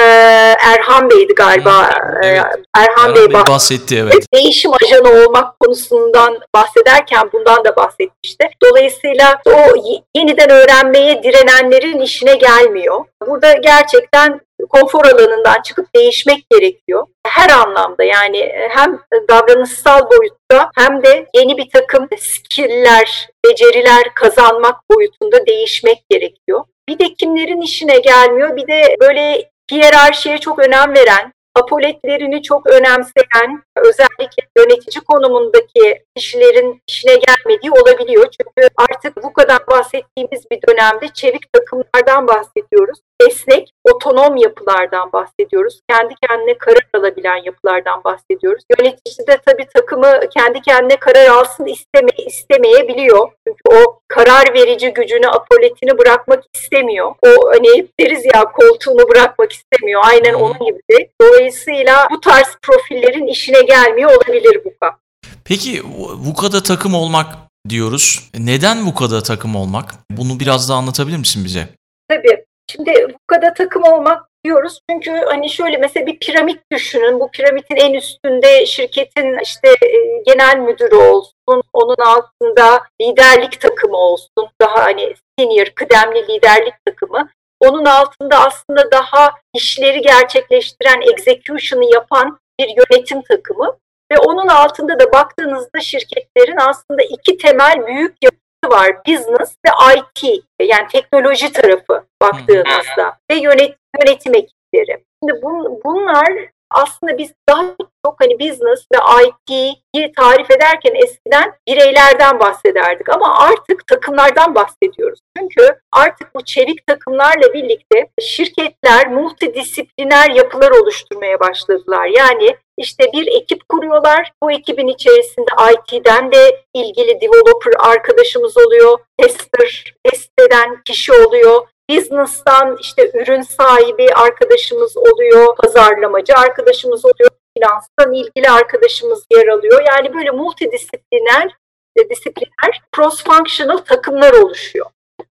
[0.60, 1.90] Erhan Bey'di galiba.
[2.22, 2.36] Evet.
[2.36, 4.26] Erhan, Erhan Bey, Bey bahsetti evet.
[4.34, 8.48] Değişim ajanı olmak konusundan bahsederken bundan da bahsetmişti.
[8.62, 9.74] Dolayısıyla o
[10.16, 13.04] yeniden öğrenmeye direnenlerin işine gelmiyor.
[13.26, 17.06] Burada gerçekten konfor alanından çıkıp değişmek gerekiyor.
[17.26, 24.76] Her anlamda yani e, hem davranışsal boyutta hem de yeni bir takım skill'ler, beceriler kazanmak
[24.90, 26.64] boyutunda değişmek gerekiyor.
[26.88, 33.62] Bir de kimlerin işine gelmiyor bir de böyle hiyerarşiye çok önem veren, apoletlerini çok önemseyen,
[33.84, 38.24] özellikle yönetici konumundaki kişilerin işine gelmediği olabiliyor.
[38.24, 45.80] Çünkü artık bu kadar bahsettiğimiz bir dönemde çevik takımlardan bahsediyoruz esnek, otonom yapılardan bahsediyoruz.
[45.90, 48.64] Kendi kendine karar alabilen yapılardan bahsediyoruz.
[48.78, 53.28] Yönetici de tabii takımı kendi kendine karar alsın isteme, istemeyebiliyor.
[53.46, 57.14] Çünkü o karar verici gücünü, apoletini bırakmak istemiyor.
[57.22, 60.02] O hani deriz ya koltuğunu bırakmak istemiyor.
[60.04, 61.10] Aynen onun gibi.
[61.22, 64.98] Dolayısıyla bu tarz profillerin işine gelmiyor olabilir kap.
[65.44, 65.82] Peki
[66.24, 67.34] VUCA'da takım olmak
[67.68, 68.30] diyoruz.
[68.38, 69.94] Neden VUCA'da takım olmak?
[70.10, 71.68] Bunu biraz daha anlatabilir misin bize?
[72.08, 72.44] Tabii.
[72.70, 74.80] Şimdi VUCA'da takım olmak diyoruz.
[74.90, 77.20] Çünkü hani şöyle mesela bir piramit düşünün.
[77.20, 81.62] Bu piramidin en üstünde şirketin işte e, genel müdürü olsun.
[81.72, 84.48] Onun altında liderlik takımı olsun.
[84.60, 87.28] Daha hani senior, kıdemli liderlik takımı.
[87.60, 93.76] Onun altında aslında daha işleri gerçekleştiren, execution'ı yapan bir yönetim takımı.
[94.12, 99.04] Ve onun altında da baktığınızda şirketlerin aslında iki temel büyük yapısı var.
[99.06, 105.04] Business ve IT yani teknoloji tarafı baktığınızda ve yönet, yönetim ekipleri.
[105.22, 107.62] Şimdi bun, bunlar aslında biz daha
[108.06, 115.20] çok hani business ve IT'yi tarif ederken eskiden bireylerden bahsederdik ama artık takımlardan bahsediyoruz.
[115.38, 122.06] Çünkü artık bu çevik takımlarla birlikte şirketler multidisipliner yapılar oluşturmaya başladılar.
[122.06, 124.32] Yani işte bir ekip kuruyorlar.
[124.42, 128.98] Bu ekibin içerisinde IT'den de ilgili developer arkadaşımız oluyor.
[129.18, 131.68] Tester, test eden kişi oluyor.
[131.92, 139.82] Business'tan işte ürün sahibi arkadaşımız oluyor, pazarlamacı arkadaşımız oluyor, finanstan ilgili arkadaşımız yer alıyor.
[139.86, 141.56] Yani böyle multidisipliner,
[141.96, 144.86] e, disipliner, cross-functional takımlar oluşuyor.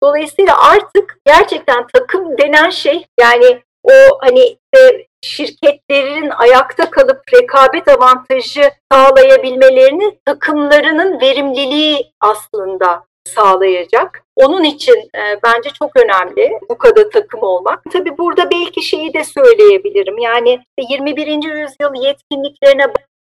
[0.04, 3.92] Dolayısıyla artık gerçekten takım denen şey yani o
[4.22, 14.24] hani işte şirketlerin ayakta kalıp rekabet avantajı sağlayabilmelerini takımlarının verimliliği aslında sağlayacak.
[14.36, 17.84] Onun için e, bence çok önemli bu kadar takım olmak.
[17.94, 20.18] Tabii burada belki şeyi de söyleyebilirim.
[20.18, 20.60] Yani
[20.90, 21.28] 21.
[21.28, 22.86] yüzyıl yetkinliklerine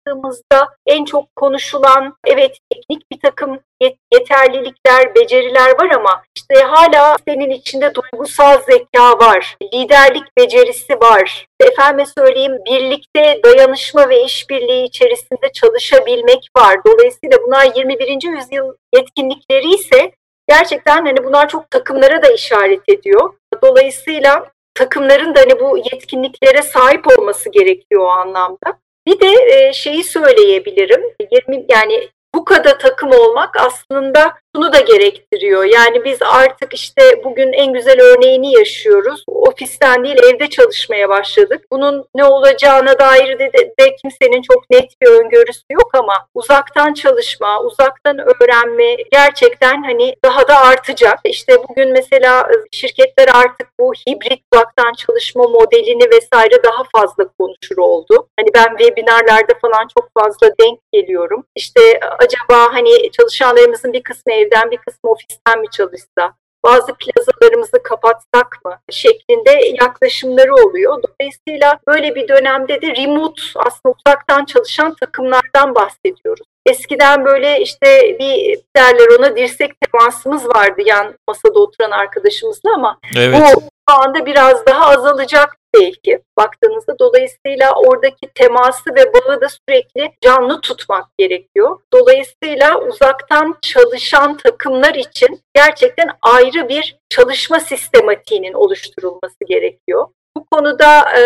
[0.10, 3.60] baktığımızda en çok konuşulan evet teknik bir takım
[4.14, 11.46] yeterlilikler, beceriler var ama işte hala senin içinde duygusal zeka var, liderlik becerisi var.
[11.60, 16.80] Efendime söyleyeyim birlikte dayanışma ve işbirliği içerisinde çalışabilmek var.
[16.88, 18.38] Dolayısıyla bunlar 21.
[18.38, 20.12] yüzyıl yetkinlikleri ise
[20.50, 23.34] gerçekten hani bunlar çok takımlara da işaret ediyor.
[23.64, 28.80] Dolayısıyla takımların da hani bu yetkinliklere sahip olması gerekiyor o anlamda.
[29.10, 31.02] Bir de şeyi söyleyebilirim.
[31.32, 35.64] 20 yani bu kadar takım olmak aslında bunu da gerektiriyor.
[35.64, 39.24] Yani biz artık işte bugün en güzel örneğini yaşıyoruz.
[39.28, 41.66] Ofisten değil evde çalışmaya başladık.
[41.72, 46.94] Bunun ne olacağına dair de, de, de kimsenin çok net bir öngörüsü yok ama uzaktan
[46.94, 51.20] çalışma, uzaktan öğrenme gerçekten hani daha da artacak.
[51.24, 58.28] İşte bugün mesela şirketler artık bu hibrit uzaktan çalışma modelini vesaire daha fazla konuşur oldu.
[58.40, 61.46] Hani ben webinarlarda falan çok fazla denk geliyorum.
[61.56, 66.34] İşte acaba hani çalışanlarımızın bir kısmı evden bir kısmı ofisten mi çalışsa,
[66.66, 71.04] bazı plazalarımızı kapatsak mı şeklinde yaklaşımları oluyor.
[71.04, 76.48] Dolayısıyla böyle bir dönemde de remote aslında uzaktan çalışan takımlardan bahsediyoruz.
[76.66, 83.56] Eskiden böyle işte bir derler ona dirsek temasımız vardı yan masada oturan arkadaşımızla ama evet.
[83.56, 87.00] bu anda biraz daha azalacak belki baktığınızda.
[87.00, 91.80] Dolayısıyla oradaki teması ve bağı da sürekli canlı tutmak gerekiyor.
[91.94, 100.08] Dolayısıyla uzaktan çalışan takımlar için gerçekten ayrı bir çalışma sistematiğinin oluşturulması gerekiyor.
[100.38, 101.24] Bu konuda e,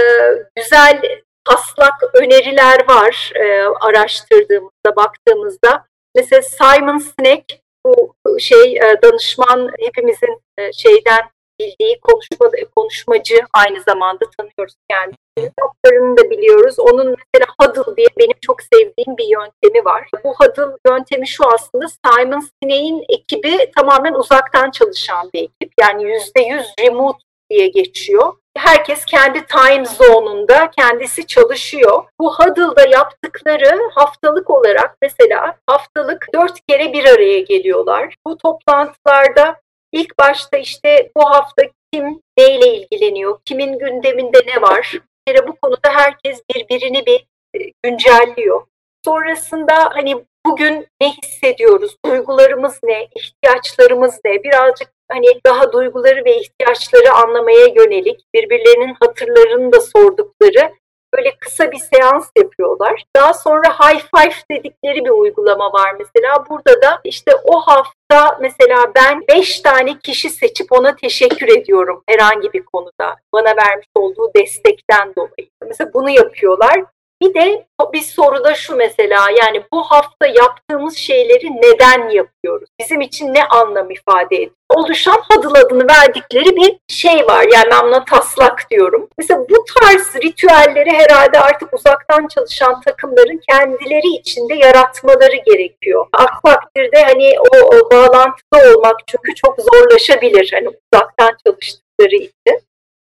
[0.56, 1.02] güzel
[1.46, 5.86] taslak öneriler var e, araştırdığımızda, baktığımızda.
[6.16, 11.22] Mesela Simon Sinek bu şey e, danışman hepimizin e, şeyden
[11.60, 15.18] bildiği konuşma, konuşmacı aynı zamanda tanıyoruz kendisini.
[15.38, 16.80] Kitaplarını da biliyoruz.
[16.80, 20.10] Onun mesela Huddle diye benim çok sevdiğim bir yöntemi var.
[20.24, 25.74] Bu Huddle yöntemi şu aslında Simon Sinek'in ekibi tamamen uzaktan çalışan bir ekip.
[25.80, 28.34] Yani %100 remote diye geçiyor.
[28.58, 32.04] Herkes kendi time zone'unda kendisi çalışıyor.
[32.20, 38.16] Bu Huddle'da yaptıkları haftalık olarak mesela haftalık dört kere bir araya geliyorlar.
[38.28, 39.63] Bu toplantılarda
[39.94, 44.92] ilk başta işte bu hafta kim neyle ilgileniyor, kimin gündeminde ne var?
[44.94, 47.26] Bir kere bu konuda herkes birbirini bir
[47.56, 48.62] e, güncelliyor.
[49.06, 57.12] Sonrasında hani bugün ne hissediyoruz, duygularımız ne, ihtiyaçlarımız ne, birazcık hani daha duyguları ve ihtiyaçları
[57.14, 60.74] anlamaya yönelik birbirlerinin hatırlarını da sordukları
[61.14, 61.32] böyle
[61.64, 63.04] kısa bir seans yapıyorlar.
[63.16, 66.46] Daha sonra high five dedikleri bir uygulama var mesela.
[66.50, 72.54] Burada da işte o hafta mesela ben 5 tane kişi seçip ona teşekkür ediyorum herhangi
[72.54, 73.16] bir konuda.
[73.34, 75.50] Bana vermiş olduğu destekten dolayı.
[75.68, 76.84] Mesela bunu yapıyorlar.
[77.24, 82.70] Bir de bir soru da şu mesela yani bu hafta yaptığımız şeyleri neden yapıyoruz?
[82.80, 84.52] Bizim için ne anlam ifade ediyor?
[84.70, 87.46] Oluşan Hadıl adını verdikleri bir şey var.
[87.54, 89.10] Yani ben buna taslak diyorum.
[89.18, 96.08] Mesela bu tarz ritüelleri herhalde artık uzaktan çalışan takımların kendileri içinde yaratmaları gerekiyor.
[96.14, 102.60] Aksi takdirde hani o, o bağlantıda olmak çünkü çok zorlaşabilir hani uzaktan çalıştıkları için.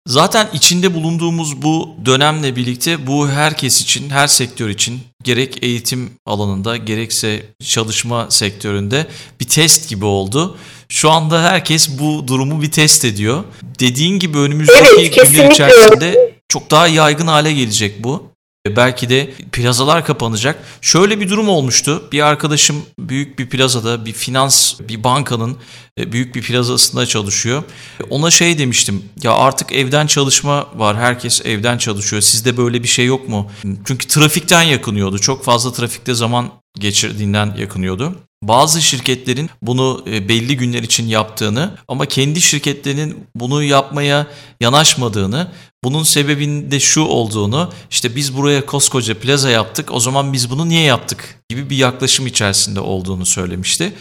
[0.06, 6.76] Zaten içinde bulunduğumuz bu dönemle birlikte bu herkes için, her sektör için gerek eğitim alanında
[6.76, 9.06] gerekse çalışma sektöründe
[9.40, 10.56] bir test gibi oldu.
[10.88, 13.44] Şu anda herkes bu durumu bir test ediyor.
[13.80, 18.35] Dediğin gibi önümüzdeki evet, günler içerisinde çok daha yaygın hale gelecek bu.
[18.76, 20.62] Belki de plazalar kapanacak.
[20.80, 22.08] Şöyle bir durum olmuştu.
[22.12, 25.56] Bir arkadaşım büyük bir plazada bir finans bir bankanın
[25.98, 27.62] e, büyük bir plazasında çalışıyor.
[28.10, 29.02] Ona şey demiştim.
[29.22, 30.96] Ya artık evden çalışma var.
[30.96, 32.22] Herkes evden çalışıyor.
[32.22, 33.50] Sizde böyle bir şey yok mu?
[33.84, 35.18] Çünkü trafikten yakınıyordu.
[35.18, 38.14] Çok fazla trafikte zaman geçirdiğinden yakınıyordu.
[38.48, 44.26] Bazı şirketlerin bunu e, belli günler için yaptığını ama kendi şirketlerinin bunu yapmaya
[44.60, 45.48] yanaşmadığını,
[45.84, 50.82] bunun sebebinde şu olduğunu, işte biz buraya koskoca plaza yaptık, o zaman biz bunu niye
[50.82, 53.92] yaptık gibi bir yaklaşım içerisinde olduğunu söylemişti.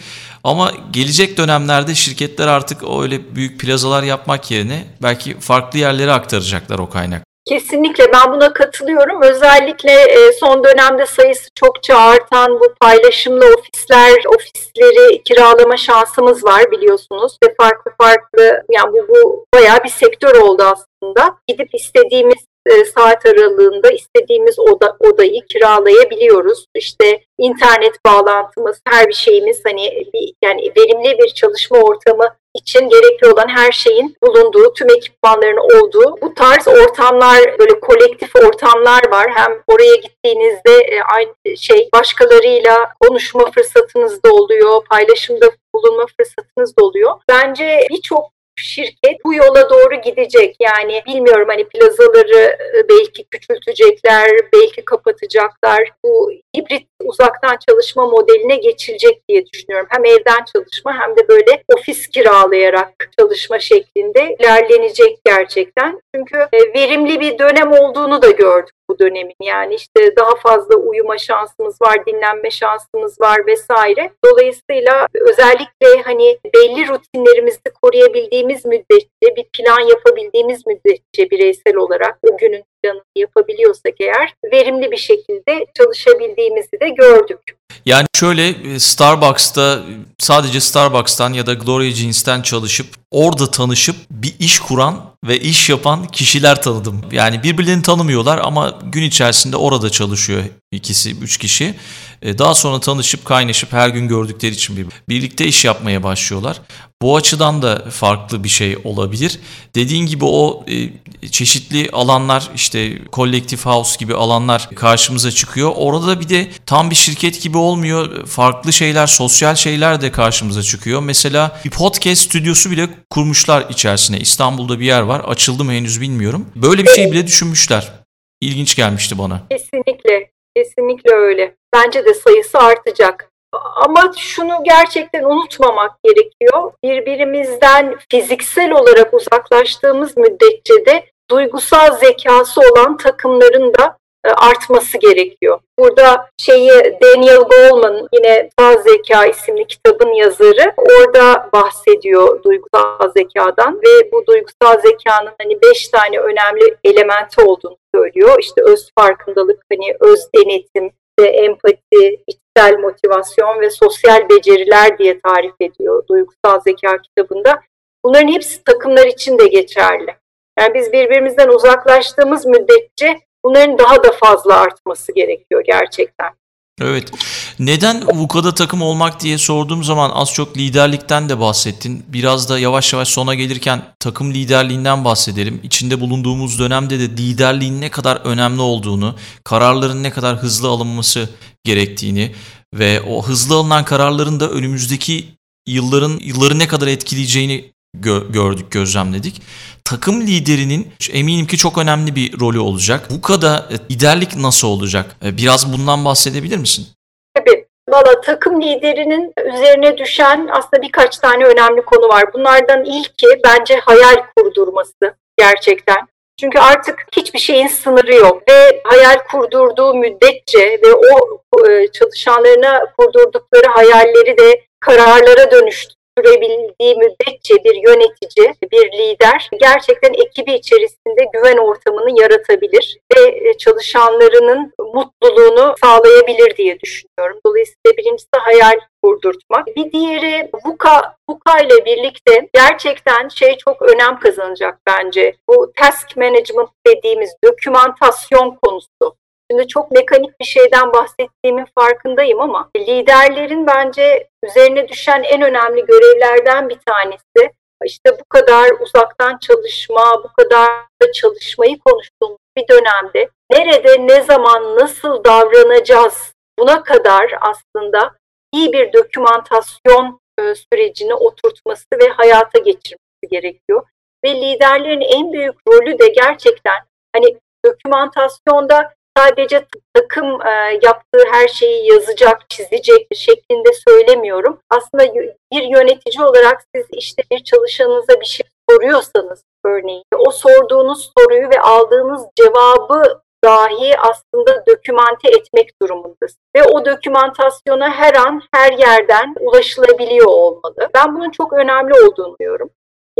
[0.44, 6.90] Ama gelecek dönemlerde şirketler artık öyle büyük plazalar yapmak yerine belki farklı yerlere aktaracaklar o
[6.90, 7.26] kaynak.
[7.48, 9.22] Kesinlikle ben buna katılıyorum.
[9.22, 17.38] Özellikle e, son dönemde sayısı çokça artan bu paylaşımlı ofisler, ofisleri kiralama şansımız var biliyorsunuz.
[17.44, 21.36] Ve farklı farklı yani bu, bu bayağı bir sektör oldu aslında.
[21.48, 26.66] Gidip istediğimiz e, saat aralığında istediğimiz oda, odayı kiralayabiliyoruz.
[26.74, 33.28] İşte internet bağlantımız, her bir şeyimiz hani bir, yani verimli bir çalışma ortamı için gerekli
[33.32, 39.30] olan her şeyin bulunduğu, tüm ekipmanların olduğu bu tarz ortamlar, böyle kolektif ortamlar var.
[39.34, 46.84] Hem oraya gittiğinizde e, aynı şey başkalarıyla konuşma fırsatınız da oluyor, paylaşımda bulunma fırsatınız da
[46.84, 47.12] oluyor.
[47.28, 50.56] Bence birçok şirket bu yola doğru gidecek.
[50.60, 55.90] Yani bilmiyorum hani plazaları e, belki küçültecekler, belki kapatacaklar.
[56.04, 59.86] Bu hibrit uzaktan çalışma modeline geçilecek diye düşünüyorum.
[59.90, 66.00] Hem evden çalışma hem de böyle ofis kiralayarak çalışma şeklinde ilerlenecek gerçekten.
[66.14, 69.34] Çünkü e, verimli bir dönem olduğunu da gördük bu dönemin.
[69.42, 74.10] Yani işte daha fazla uyuma şansımız var, dinlenme şansımız var vesaire.
[74.24, 82.64] Dolayısıyla özellikle hani belli rutinlerimizi koruyabildiğimiz müddetçe, bir plan yapabildiğimiz müddetçe bireysel olarak o günün
[82.86, 87.38] planını yapabiliyorsak eğer verimli bir şekilde çalışabildiğimizi de gördük.
[87.84, 89.82] Yani şöyle e, Starbucks'ta
[90.18, 96.06] sadece Starbucks'tan ya da Gloria Jeans'ten çalışıp orada tanışıp bir iş kuran ve iş yapan
[96.06, 97.02] kişiler tanıdım.
[97.12, 101.74] Yani birbirlerini tanımıyorlar ama gün içerisinde orada çalışıyor ikisi, üç kişi.
[102.22, 106.60] E, daha sonra tanışıp kaynaşıp her gün gördükleri için birlikte iş yapmaya başlıyorlar.
[107.02, 109.40] Bu açıdan da farklı bir şey olabilir.
[109.74, 115.72] Dediğin gibi o e, çeşitli alanlar işte kolektif house gibi alanlar karşımıza çıkıyor.
[115.76, 118.26] Orada bir de tam bir şirket gibi olmuyor.
[118.26, 121.02] Farklı şeyler, sosyal şeyler de karşımıza çıkıyor.
[121.02, 124.18] Mesela bir podcast stüdyosu bile kurmuşlar içerisine.
[124.18, 125.20] İstanbul'da bir yer var.
[125.20, 126.46] Açıldı mı henüz bilmiyorum.
[126.56, 127.92] Böyle bir şey bile düşünmüşler.
[128.40, 129.42] İlginç gelmişti bana.
[129.50, 130.30] Kesinlikle.
[130.56, 131.54] Kesinlikle öyle.
[131.74, 133.30] Bence de sayısı artacak.
[133.52, 136.72] Ama şunu gerçekten unutmamak gerekiyor.
[136.84, 145.60] Birbirimizden fiziksel olarak uzaklaştığımız müddetçe de duygusal zekası olan takımların da e, artması gerekiyor.
[145.78, 146.70] Burada şeyi
[147.02, 154.80] Daniel Goleman yine Doğal Zeka isimli kitabın yazarı orada bahsediyor duygusal zekadan ve bu duygusal
[154.80, 158.36] zekanın hani beş tane önemli elementi olduğunu söylüyor.
[158.40, 160.92] İşte öz farkındalık, hani öz denetim,
[161.24, 167.60] empati, içsel motivasyon ve sosyal beceriler diye tarif ediyor duygusal zeka kitabında.
[168.04, 170.16] Bunların hepsi takımlar için de geçerli.
[170.58, 176.32] Yani biz birbirimizden uzaklaştığımız müddetçe bunların daha da fazla artması gerekiyor gerçekten.
[176.80, 177.10] Evet.
[177.58, 182.04] Neden VUCA'da takım olmak diye sorduğum zaman az çok liderlikten de bahsettin.
[182.08, 185.60] Biraz da yavaş yavaş sona gelirken takım liderliğinden bahsedelim.
[185.62, 191.30] İçinde bulunduğumuz dönemde de liderliğin ne kadar önemli olduğunu, kararların ne kadar hızlı alınması
[191.64, 192.34] gerektiğini
[192.74, 195.24] ve o hızlı alınan kararların da önümüzdeki
[195.66, 199.42] yılların yılları ne kadar etkileyeceğini gö- gördük, gözlemledik.
[199.84, 203.00] Takım liderinin eminim ki çok önemli bir rolü olacak.
[203.10, 205.16] Bu kadar e, liderlik nasıl olacak?
[205.24, 206.86] E, biraz bundan bahsedebilir misin?
[207.34, 207.66] Tabii.
[207.88, 212.24] Valla takım liderinin üzerine düşen aslında birkaç tane önemli konu var.
[212.34, 216.08] Bunlardan ilki bence hayal kurdurması gerçekten.
[216.40, 223.66] Çünkü artık hiçbir şeyin sınırı yok ve hayal kurdurduğu müddetçe ve o e, çalışanlarına kurdurdukları
[223.66, 232.20] hayalleri de kararlara dönüştü sürebildiği müddetçe bir yönetici, bir lider gerçekten ekibi içerisinde güven ortamını
[232.20, 237.40] yaratabilir ve e, çalışanlarının mutluluğunu sağlayabilir diye düşünüyorum.
[237.46, 239.66] Dolayısıyla birincisi hayal kurdurtmak.
[239.66, 245.36] Bir diğeri VUCA, VUCA ile birlikte gerçekten şey çok önem kazanacak bence.
[245.48, 249.16] Bu task management dediğimiz dokümantasyon konusu.
[249.50, 256.68] Şimdi çok mekanik bir şeyden bahsettiğimin farkındayım ama liderlerin bence üzerine düşen en önemli görevlerden
[256.68, 257.52] bir tanesi
[257.84, 260.70] işte bu kadar uzaktan çalışma, bu kadar
[261.14, 268.14] çalışmayı konuştuğumuz bir dönemde nerede, ne zaman, nasıl davranacağız buna kadar aslında
[268.52, 273.86] iyi bir dokümantasyon e, sürecini oturtması ve hayata geçirmesi gerekiyor.
[274.24, 276.78] Ve liderlerin en büyük rolü de gerçekten
[277.16, 284.60] hani dokümantasyonda sadece takım e, yaptığı her şeyi yazacak, çizecek şeklinde söylemiyorum.
[284.70, 285.14] Aslında
[285.52, 291.60] bir yönetici olarak siz işte bir çalışanınıza bir şey soruyorsanız örneğin o sorduğunuz soruyu ve
[291.60, 296.36] aldığınız cevabı dahi aslında dokümante etmek durumundasınız.
[296.56, 300.88] Ve o dokümantasyona her an her yerden ulaşılabiliyor olmalı.
[300.94, 302.70] Ben bunun çok önemli olduğunu diyorum.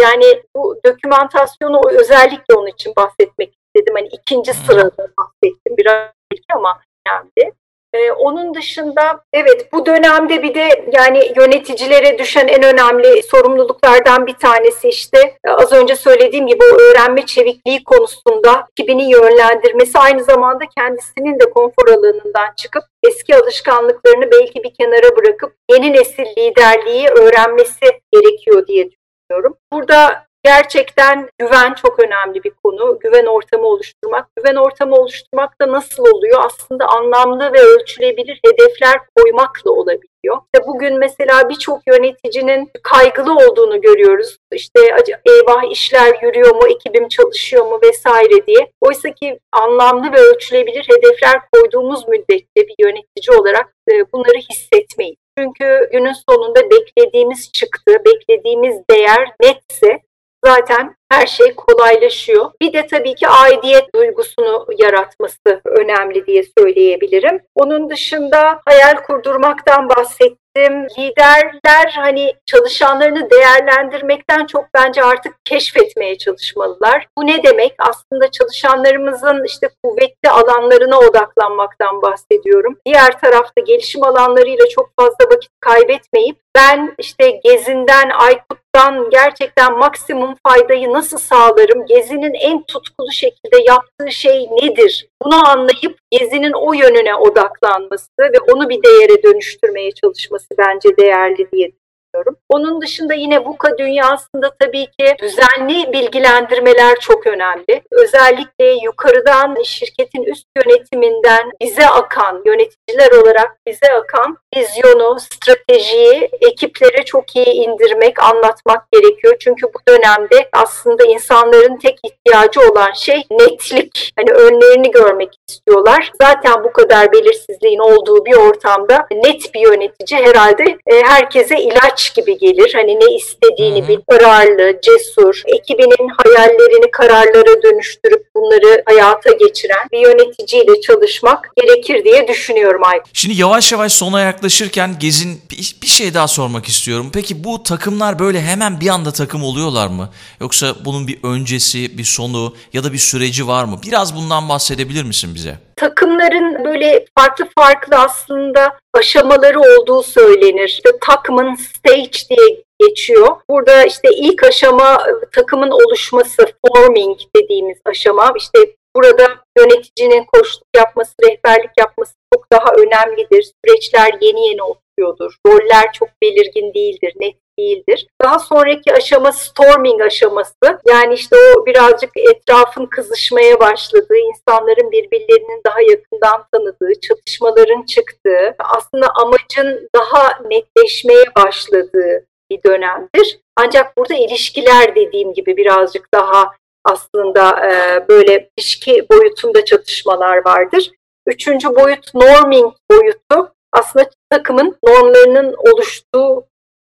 [0.00, 3.94] Yani bu dokümantasyonu özellikle onun için bahsetmek istedim.
[3.94, 6.10] Hani ikinci sırada bahsettim biraz
[6.54, 7.52] ama önemli.
[7.94, 14.34] Ee, onun dışında evet bu dönemde bir de yani yöneticilere düşen en önemli sorumluluklardan bir
[14.34, 20.64] tanesi işte e, az önce söylediğim gibi o öğrenme çevikliği konusunda ekibini yönlendirmesi aynı zamanda
[20.78, 28.00] kendisinin de konfor alanından çıkıp eski alışkanlıklarını belki bir kenara bırakıp yeni nesil liderliği öğrenmesi
[28.12, 29.56] gerekiyor diye düşünüyorum.
[29.72, 32.98] Burada Gerçekten güven çok önemli bir konu.
[32.98, 34.28] Güven ortamı oluşturmak.
[34.36, 36.44] Güven ortamı oluşturmak da nasıl oluyor?
[36.44, 40.36] Aslında anlamlı ve ölçülebilir hedefler koymakla olabiliyor.
[40.54, 44.38] İşte bugün mesela birçok yöneticinin kaygılı olduğunu görüyoruz.
[44.52, 44.80] İşte
[45.26, 48.72] eyvah işler yürüyor mu, ekibim çalışıyor mu vesaire diye.
[48.80, 55.16] Oysa ki anlamlı ve ölçülebilir hedefler koyduğumuz müddetçe bir yönetici olarak e, bunları hissetmeyiz.
[55.38, 60.05] Çünkü günün sonunda beklediğimiz çıktı, beklediğimiz değer netse
[60.46, 62.50] zaten her şey kolaylaşıyor.
[62.60, 67.40] Bir de tabii ki aidiyet duygusunu yaratması önemli diye söyleyebilirim.
[67.54, 70.86] Onun dışında hayal kurdurmaktan bahsettim.
[70.98, 77.06] Liderler hani çalışanlarını değerlendirmekten çok bence artık keşfetmeye çalışmalılar.
[77.18, 77.74] Bu ne demek?
[77.78, 82.78] Aslında çalışanlarımızın işte kuvvetli alanlarına odaklanmaktan bahsediyorum.
[82.86, 90.92] Diğer tarafta gelişim alanlarıyla çok fazla vakit kaybetmeyip ben işte Gezinden, Aykut'tan gerçekten maksimum faydayı
[90.96, 91.86] nasıl sağlarım?
[91.86, 95.08] Gezi'nin en tutkulu şekilde yaptığı şey nedir?
[95.22, 101.72] Bunu anlayıp Gezi'nin o yönüne odaklanması ve onu bir değere dönüştürmeye çalışması bence değerli diye
[102.16, 102.36] düşünüyorum.
[102.48, 107.82] Onun dışında yine VUCA dünyasında tabii ki düzenli bilgilendirmeler çok önemli.
[107.90, 117.36] Özellikle yukarıdan şirketin üst yönetiminden bize akan, yöneticiler olarak bize akan vizyonu, stratejiyi ekiplere çok
[117.36, 119.36] iyi indirmek, anlatmak gerekiyor.
[119.40, 124.12] Çünkü bu dönemde aslında insanların tek ihtiyacı olan şey netlik.
[124.16, 126.12] Hani önlerini görmek istiyorlar.
[126.22, 132.38] Zaten bu kadar belirsizliğin olduğu bir ortamda net bir yönetici herhalde e, herkese ilaç gibi
[132.38, 132.72] gelir.
[132.74, 140.80] Hani ne istediğini bir kararlı, cesur, ekibinin hayallerini kararlara dönüştürüp bunları hayata geçiren bir yöneticiyle
[140.80, 143.10] çalışmak gerekir diye düşünüyorum Aykut.
[143.12, 145.40] Şimdi yavaş yavaş sona yaklaşırken Gezin
[145.82, 147.10] bir şey daha sormak istiyorum.
[147.14, 150.10] Peki bu takımlar böyle hemen bir anda takım oluyorlar mı?
[150.40, 153.80] Yoksa bunun bir öncesi, bir sonu ya da bir süreci var mı?
[153.86, 155.65] Biraz bundan bahsedebilir misin bize?
[155.76, 160.68] Takımların böyle farklı farklı aslında aşamaları olduğu söylenir.
[160.68, 163.36] İşte takımın stage diye geçiyor.
[163.50, 168.32] Burada işte ilk aşama takımın oluşması, forming dediğimiz aşama.
[168.36, 168.58] İşte
[168.96, 173.52] burada yöneticinin koçluk yapması, rehberlik yapması çok daha önemlidir.
[173.64, 175.36] Süreçler yeni yeni oturuyordur.
[175.46, 178.06] Roller çok belirgin değildir, net değildir.
[178.22, 180.80] Daha sonraki aşama storming aşaması.
[180.88, 189.06] Yani işte o birazcık etrafın kızışmaya başladığı, insanların birbirlerinin daha yakından tanıdığı, çatışmaların çıktığı, aslında
[189.14, 193.40] amacın daha netleşmeye başladığı bir dönemdir.
[193.56, 196.52] Ancak burada ilişkiler dediğim gibi birazcık daha
[196.84, 200.90] aslında e, böyle ilişki boyutunda çatışmalar vardır.
[201.26, 206.46] Üçüncü boyut norming boyutu aslında takımın normlarının oluştuğu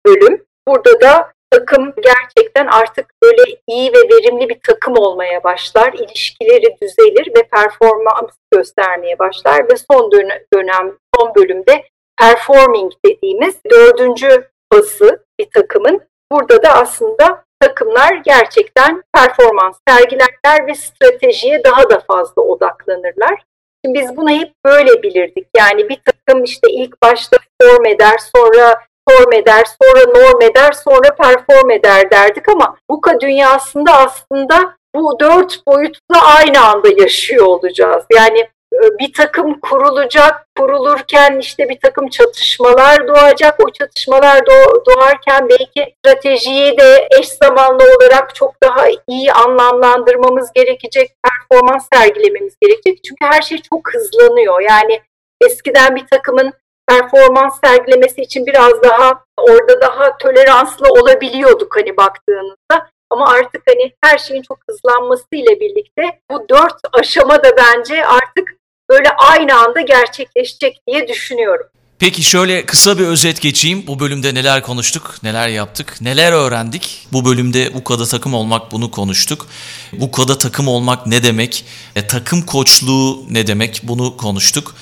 [0.06, 0.46] bölüm.
[0.68, 5.94] Burada da takım gerçekten artık böyle iyi ve verimli bir takım olmaya başlar.
[5.94, 10.12] İlişkileri düzelir ve performans göstermeye başlar ve son
[10.54, 11.84] dönem, son bölümde
[12.20, 16.02] performing dediğimiz dördüncü bası bir takımın.
[16.32, 23.44] Burada da aslında takımlar gerçekten performans sergilerler ve stratejiye daha da fazla odaklanırlar.
[23.86, 25.48] Şimdi biz bunu hep böyle bilirdik.
[25.58, 28.76] Yani bir takım işte ilk başta form eder, sonra
[29.10, 35.68] form eder, sonra norm eder, sonra perform eder derdik ama VUCA dünyasında aslında bu dört
[35.68, 38.04] boyutla aynı anda yaşıyor olacağız.
[38.16, 38.40] Yani
[38.74, 43.60] e, bir takım kurulacak, kurulurken işte bir takım çatışmalar doğacak.
[43.60, 44.46] O çatışmalar
[44.86, 53.04] doğarken belki stratejiyi de eş zamanlı olarak çok daha iyi anlamlandırmamız gerekecek, performans sergilememiz gerekecek.
[53.04, 54.62] Çünkü her şey çok hızlanıyor.
[54.62, 55.02] Yani
[55.42, 56.54] eskiden bir takımın
[56.88, 62.90] performans sergilemesi için biraz daha orada daha toleranslı olabiliyorduk hani baktığınızda.
[63.10, 68.56] Ama artık hani her şeyin çok hızlanması ile birlikte bu dört aşama da bence artık
[68.90, 71.66] böyle aynı anda gerçekleşecek diye düşünüyorum.
[72.00, 73.88] Peki şöyle kısa bir özet geçeyim.
[73.88, 77.08] Bu bölümde neler konuştuk, neler yaptık, neler öğrendik?
[77.14, 79.48] Bu bölümde bu kadar takım olmak bunu konuştuk.
[79.94, 81.66] Bu kadar takım olmak ne demek?
[81.96, 83.82] E, takım koçluğu ne demek?
[83.84, 84.76] Bunu konuştuk.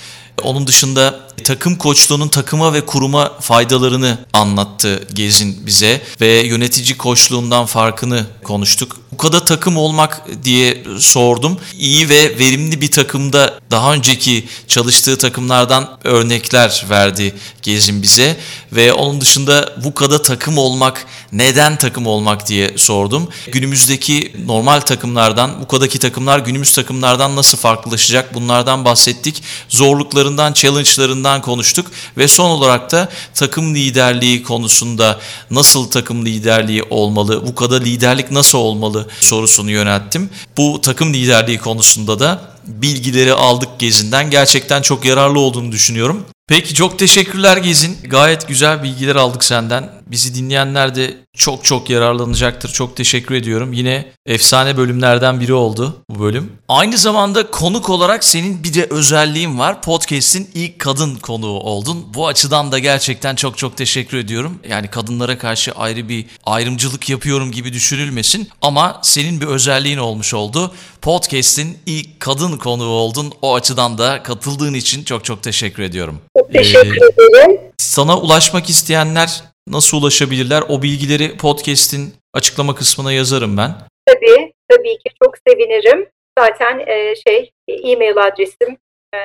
[0.43, 8.25] Onun dışında takım koçluğunun takıma ve kuruma faydalarını anlattı Gezin bize ve yönetici koçluğundan farkını
[8.43, 8.97] konuştuk.
[9.11, 11.57] Bu kadar takım olmak diye sordum.
[11.79, 18.37] İyi ve verimli bir takımda daha önceki çalıştığı takımlardan örnekler verdi Gezin bize
[18.71, 23.27] ve onun dışında bu kadar takım olmak neden takım olmak diye sordum.
[23.51, 29.43] Günümüzdeki normal takımlardan bu kadaki takımlar günümüz takımlardan nasıl farklılaşacak bunlardan bahsettik.
[29.69, 35.19] Zorluklarından, challenge'larından konuştuk ve son olarak da takım liderliği konusunda
[35.51, 40.29] nasıl takım liderliği olmalı, bu kadar liderlik nasıl olmalı sorusunu yönelttim.
[40.57, 44.29] Bu takım liderliği konusunda da bilgileri aldık Gezi'nden.
[44.29, 46.25] Gerçekten çok yararlı olduğunu düşünüyorum.
[46.47, 47.97] Peki çok teşekkürler Gezin.
[48.03, 49.91] Gayet güzel bilgiler aldık senden.
[50.07, 52.69] Bizi dinleyenler de çok çok yararlanacaktır.
[52.69, 53.73] Çok teşekkür ediyorum.
[53.73, 56.51] Yine efsane bölümlerden biri oldu bu bölüm.
[56.67, 59.81] Aynı zamanda konuk olarak senin bir de özelliğin var.
[59.81, 62.05] Podcast'in ilk kadın konuğu oldun.
[62.13, 64.59] Bu açıdan da gerçekten çok çok teşekkür ediyorum.
[64.69, 68.49] Yani kadınlara karşı ayrı bir ayrımcılık yapıyorum gibi düşünülmesin.
[68.61, 70.71] Ama senin bir özelliğin olmuş oldu.
[71.03, 73.33] Podcast'in ilk kadın konuğu oldun.
[73.41, 76.21] O açıdan da katıldığın için çok çok teşekkür ediyorum.
[76.37, 77.61] Çok teşekkür ee, ederim.
[77.77, 80.63] Sana ulaşmak isteyenler nasıl ulaşabilirler?
[80.69, 83.71] O bilgileri podcast'in açıklama kısmına yazarım ben.
[84.05, 86.09] Tabii, tabii ki çok sevinirim.
[86.39, 88.77] Zaten e, şey e-mail adresim
[89.13, 89.17] e,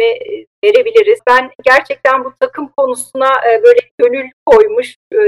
[0.00, 0.18] ve
[0.64, 1.18] verebiliriz.
[1.26, 5.18] Ben gerçekten bu takım konusuna e, böyle gönül koymuş, e,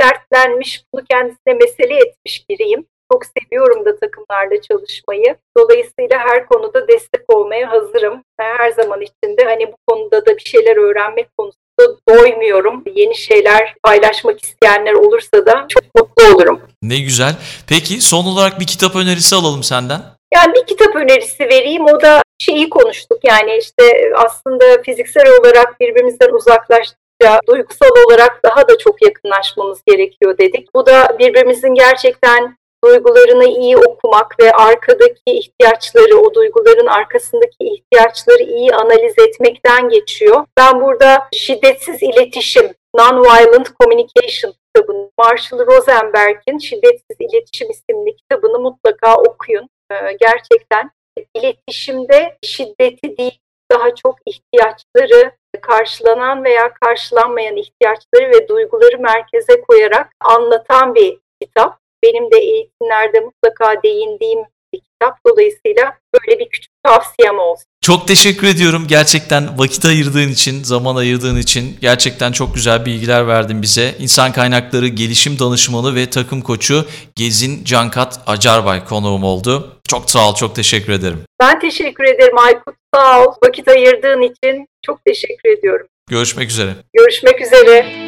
[0.00, 2.86] dertlenmiş, bunu kendisine mesele etmiş biriyim.
[3.12, 5.36] Çok seviyorum da takımlarla çalışmayı.
[5.58, 8.22] Dolayısıyla her konuda destek olmaya hazırım.
[8.40, 12.84] Her zaman içinde hani bu konuda da bir şeyler öğrenmek konusunda doymuyorum.
[12.94, 16.60] Yeni şeyler paylaşmak isteyenler olursa da çok mutlu olurum.
[16.82, 17.34] Ne güzel.
[17.68, 20.00] Peki son olarak bir kitap önerisi alalım senden.
[20.34, 21.84] Yani bir kitap önerisi vereyim.
[21.84, 23.18] O da şeyi konuştuk.
[23.24, 30.74] Yani işte aslında fiziksel olarak birbirimizden uzaklaştıkça duygusal olarak daha da çok yakınlaşmamız gerekiyor dedik.
[30.74, 38.74] Bu da birbirimizin gerçekten duygularını iyi okumak ve arkadaki ihtiyaçları, o duyguların arkasındaki ihtiyaçları iyi
[38.74, 40.46] analiz etmekten geçiyor.
[40.58, 49.68] Ben burada şiddetsiz iletişim, Non-Violent Communication kitabını, Marshall Rosenberg'in Şiddetsiz İletişim isimli kitabını mutlaka okuyun.
[49.92, 50.90] Ee, gerçekten
[51.34, 53.38] iletişimde şiddeti değil,
[53.72, 62.30] daha çok ihtiyaçları, karşılanan veya karşılanmayan ihtiyaçları ve duyguları merkeze koyarak anlatan bir kitap benim
[62.30, 64.38] de eğitimlerde mutlaka değindiğim
[64.72, 65.18] bir kitap.
[65.26, 67.64] Dolayısıyla böyle bir küçük tavsiyem olsun.
[67.80, 68.84] Çok teşekkür ediyorum.
[68.88, 73.94] Gerçekten vakit ayırdığın için, zaman ayırdığın için gerçekten çok güzel bilgiler verdin bize.
[73.98, 76.84] İnsan kaynakları gelişim danışmanı ve takım koçu
[77.16, 79.76] Gezin Cankat Acarbay konuğum oldu.
[79.88, 81.20] Çok sağ ol, çok teşekkür ederim.
[81.40, 82.74] Ben teşekkür ederim Aykut.
[82.94, 83.34] Sağ ol.
[83.44, 85.86] Vakit ayırdığın için çok teşekkür ediyorum.
[86.10, 86.70] Görüşmek üzere.
[86.94, 88.07] Görüşmek üzere.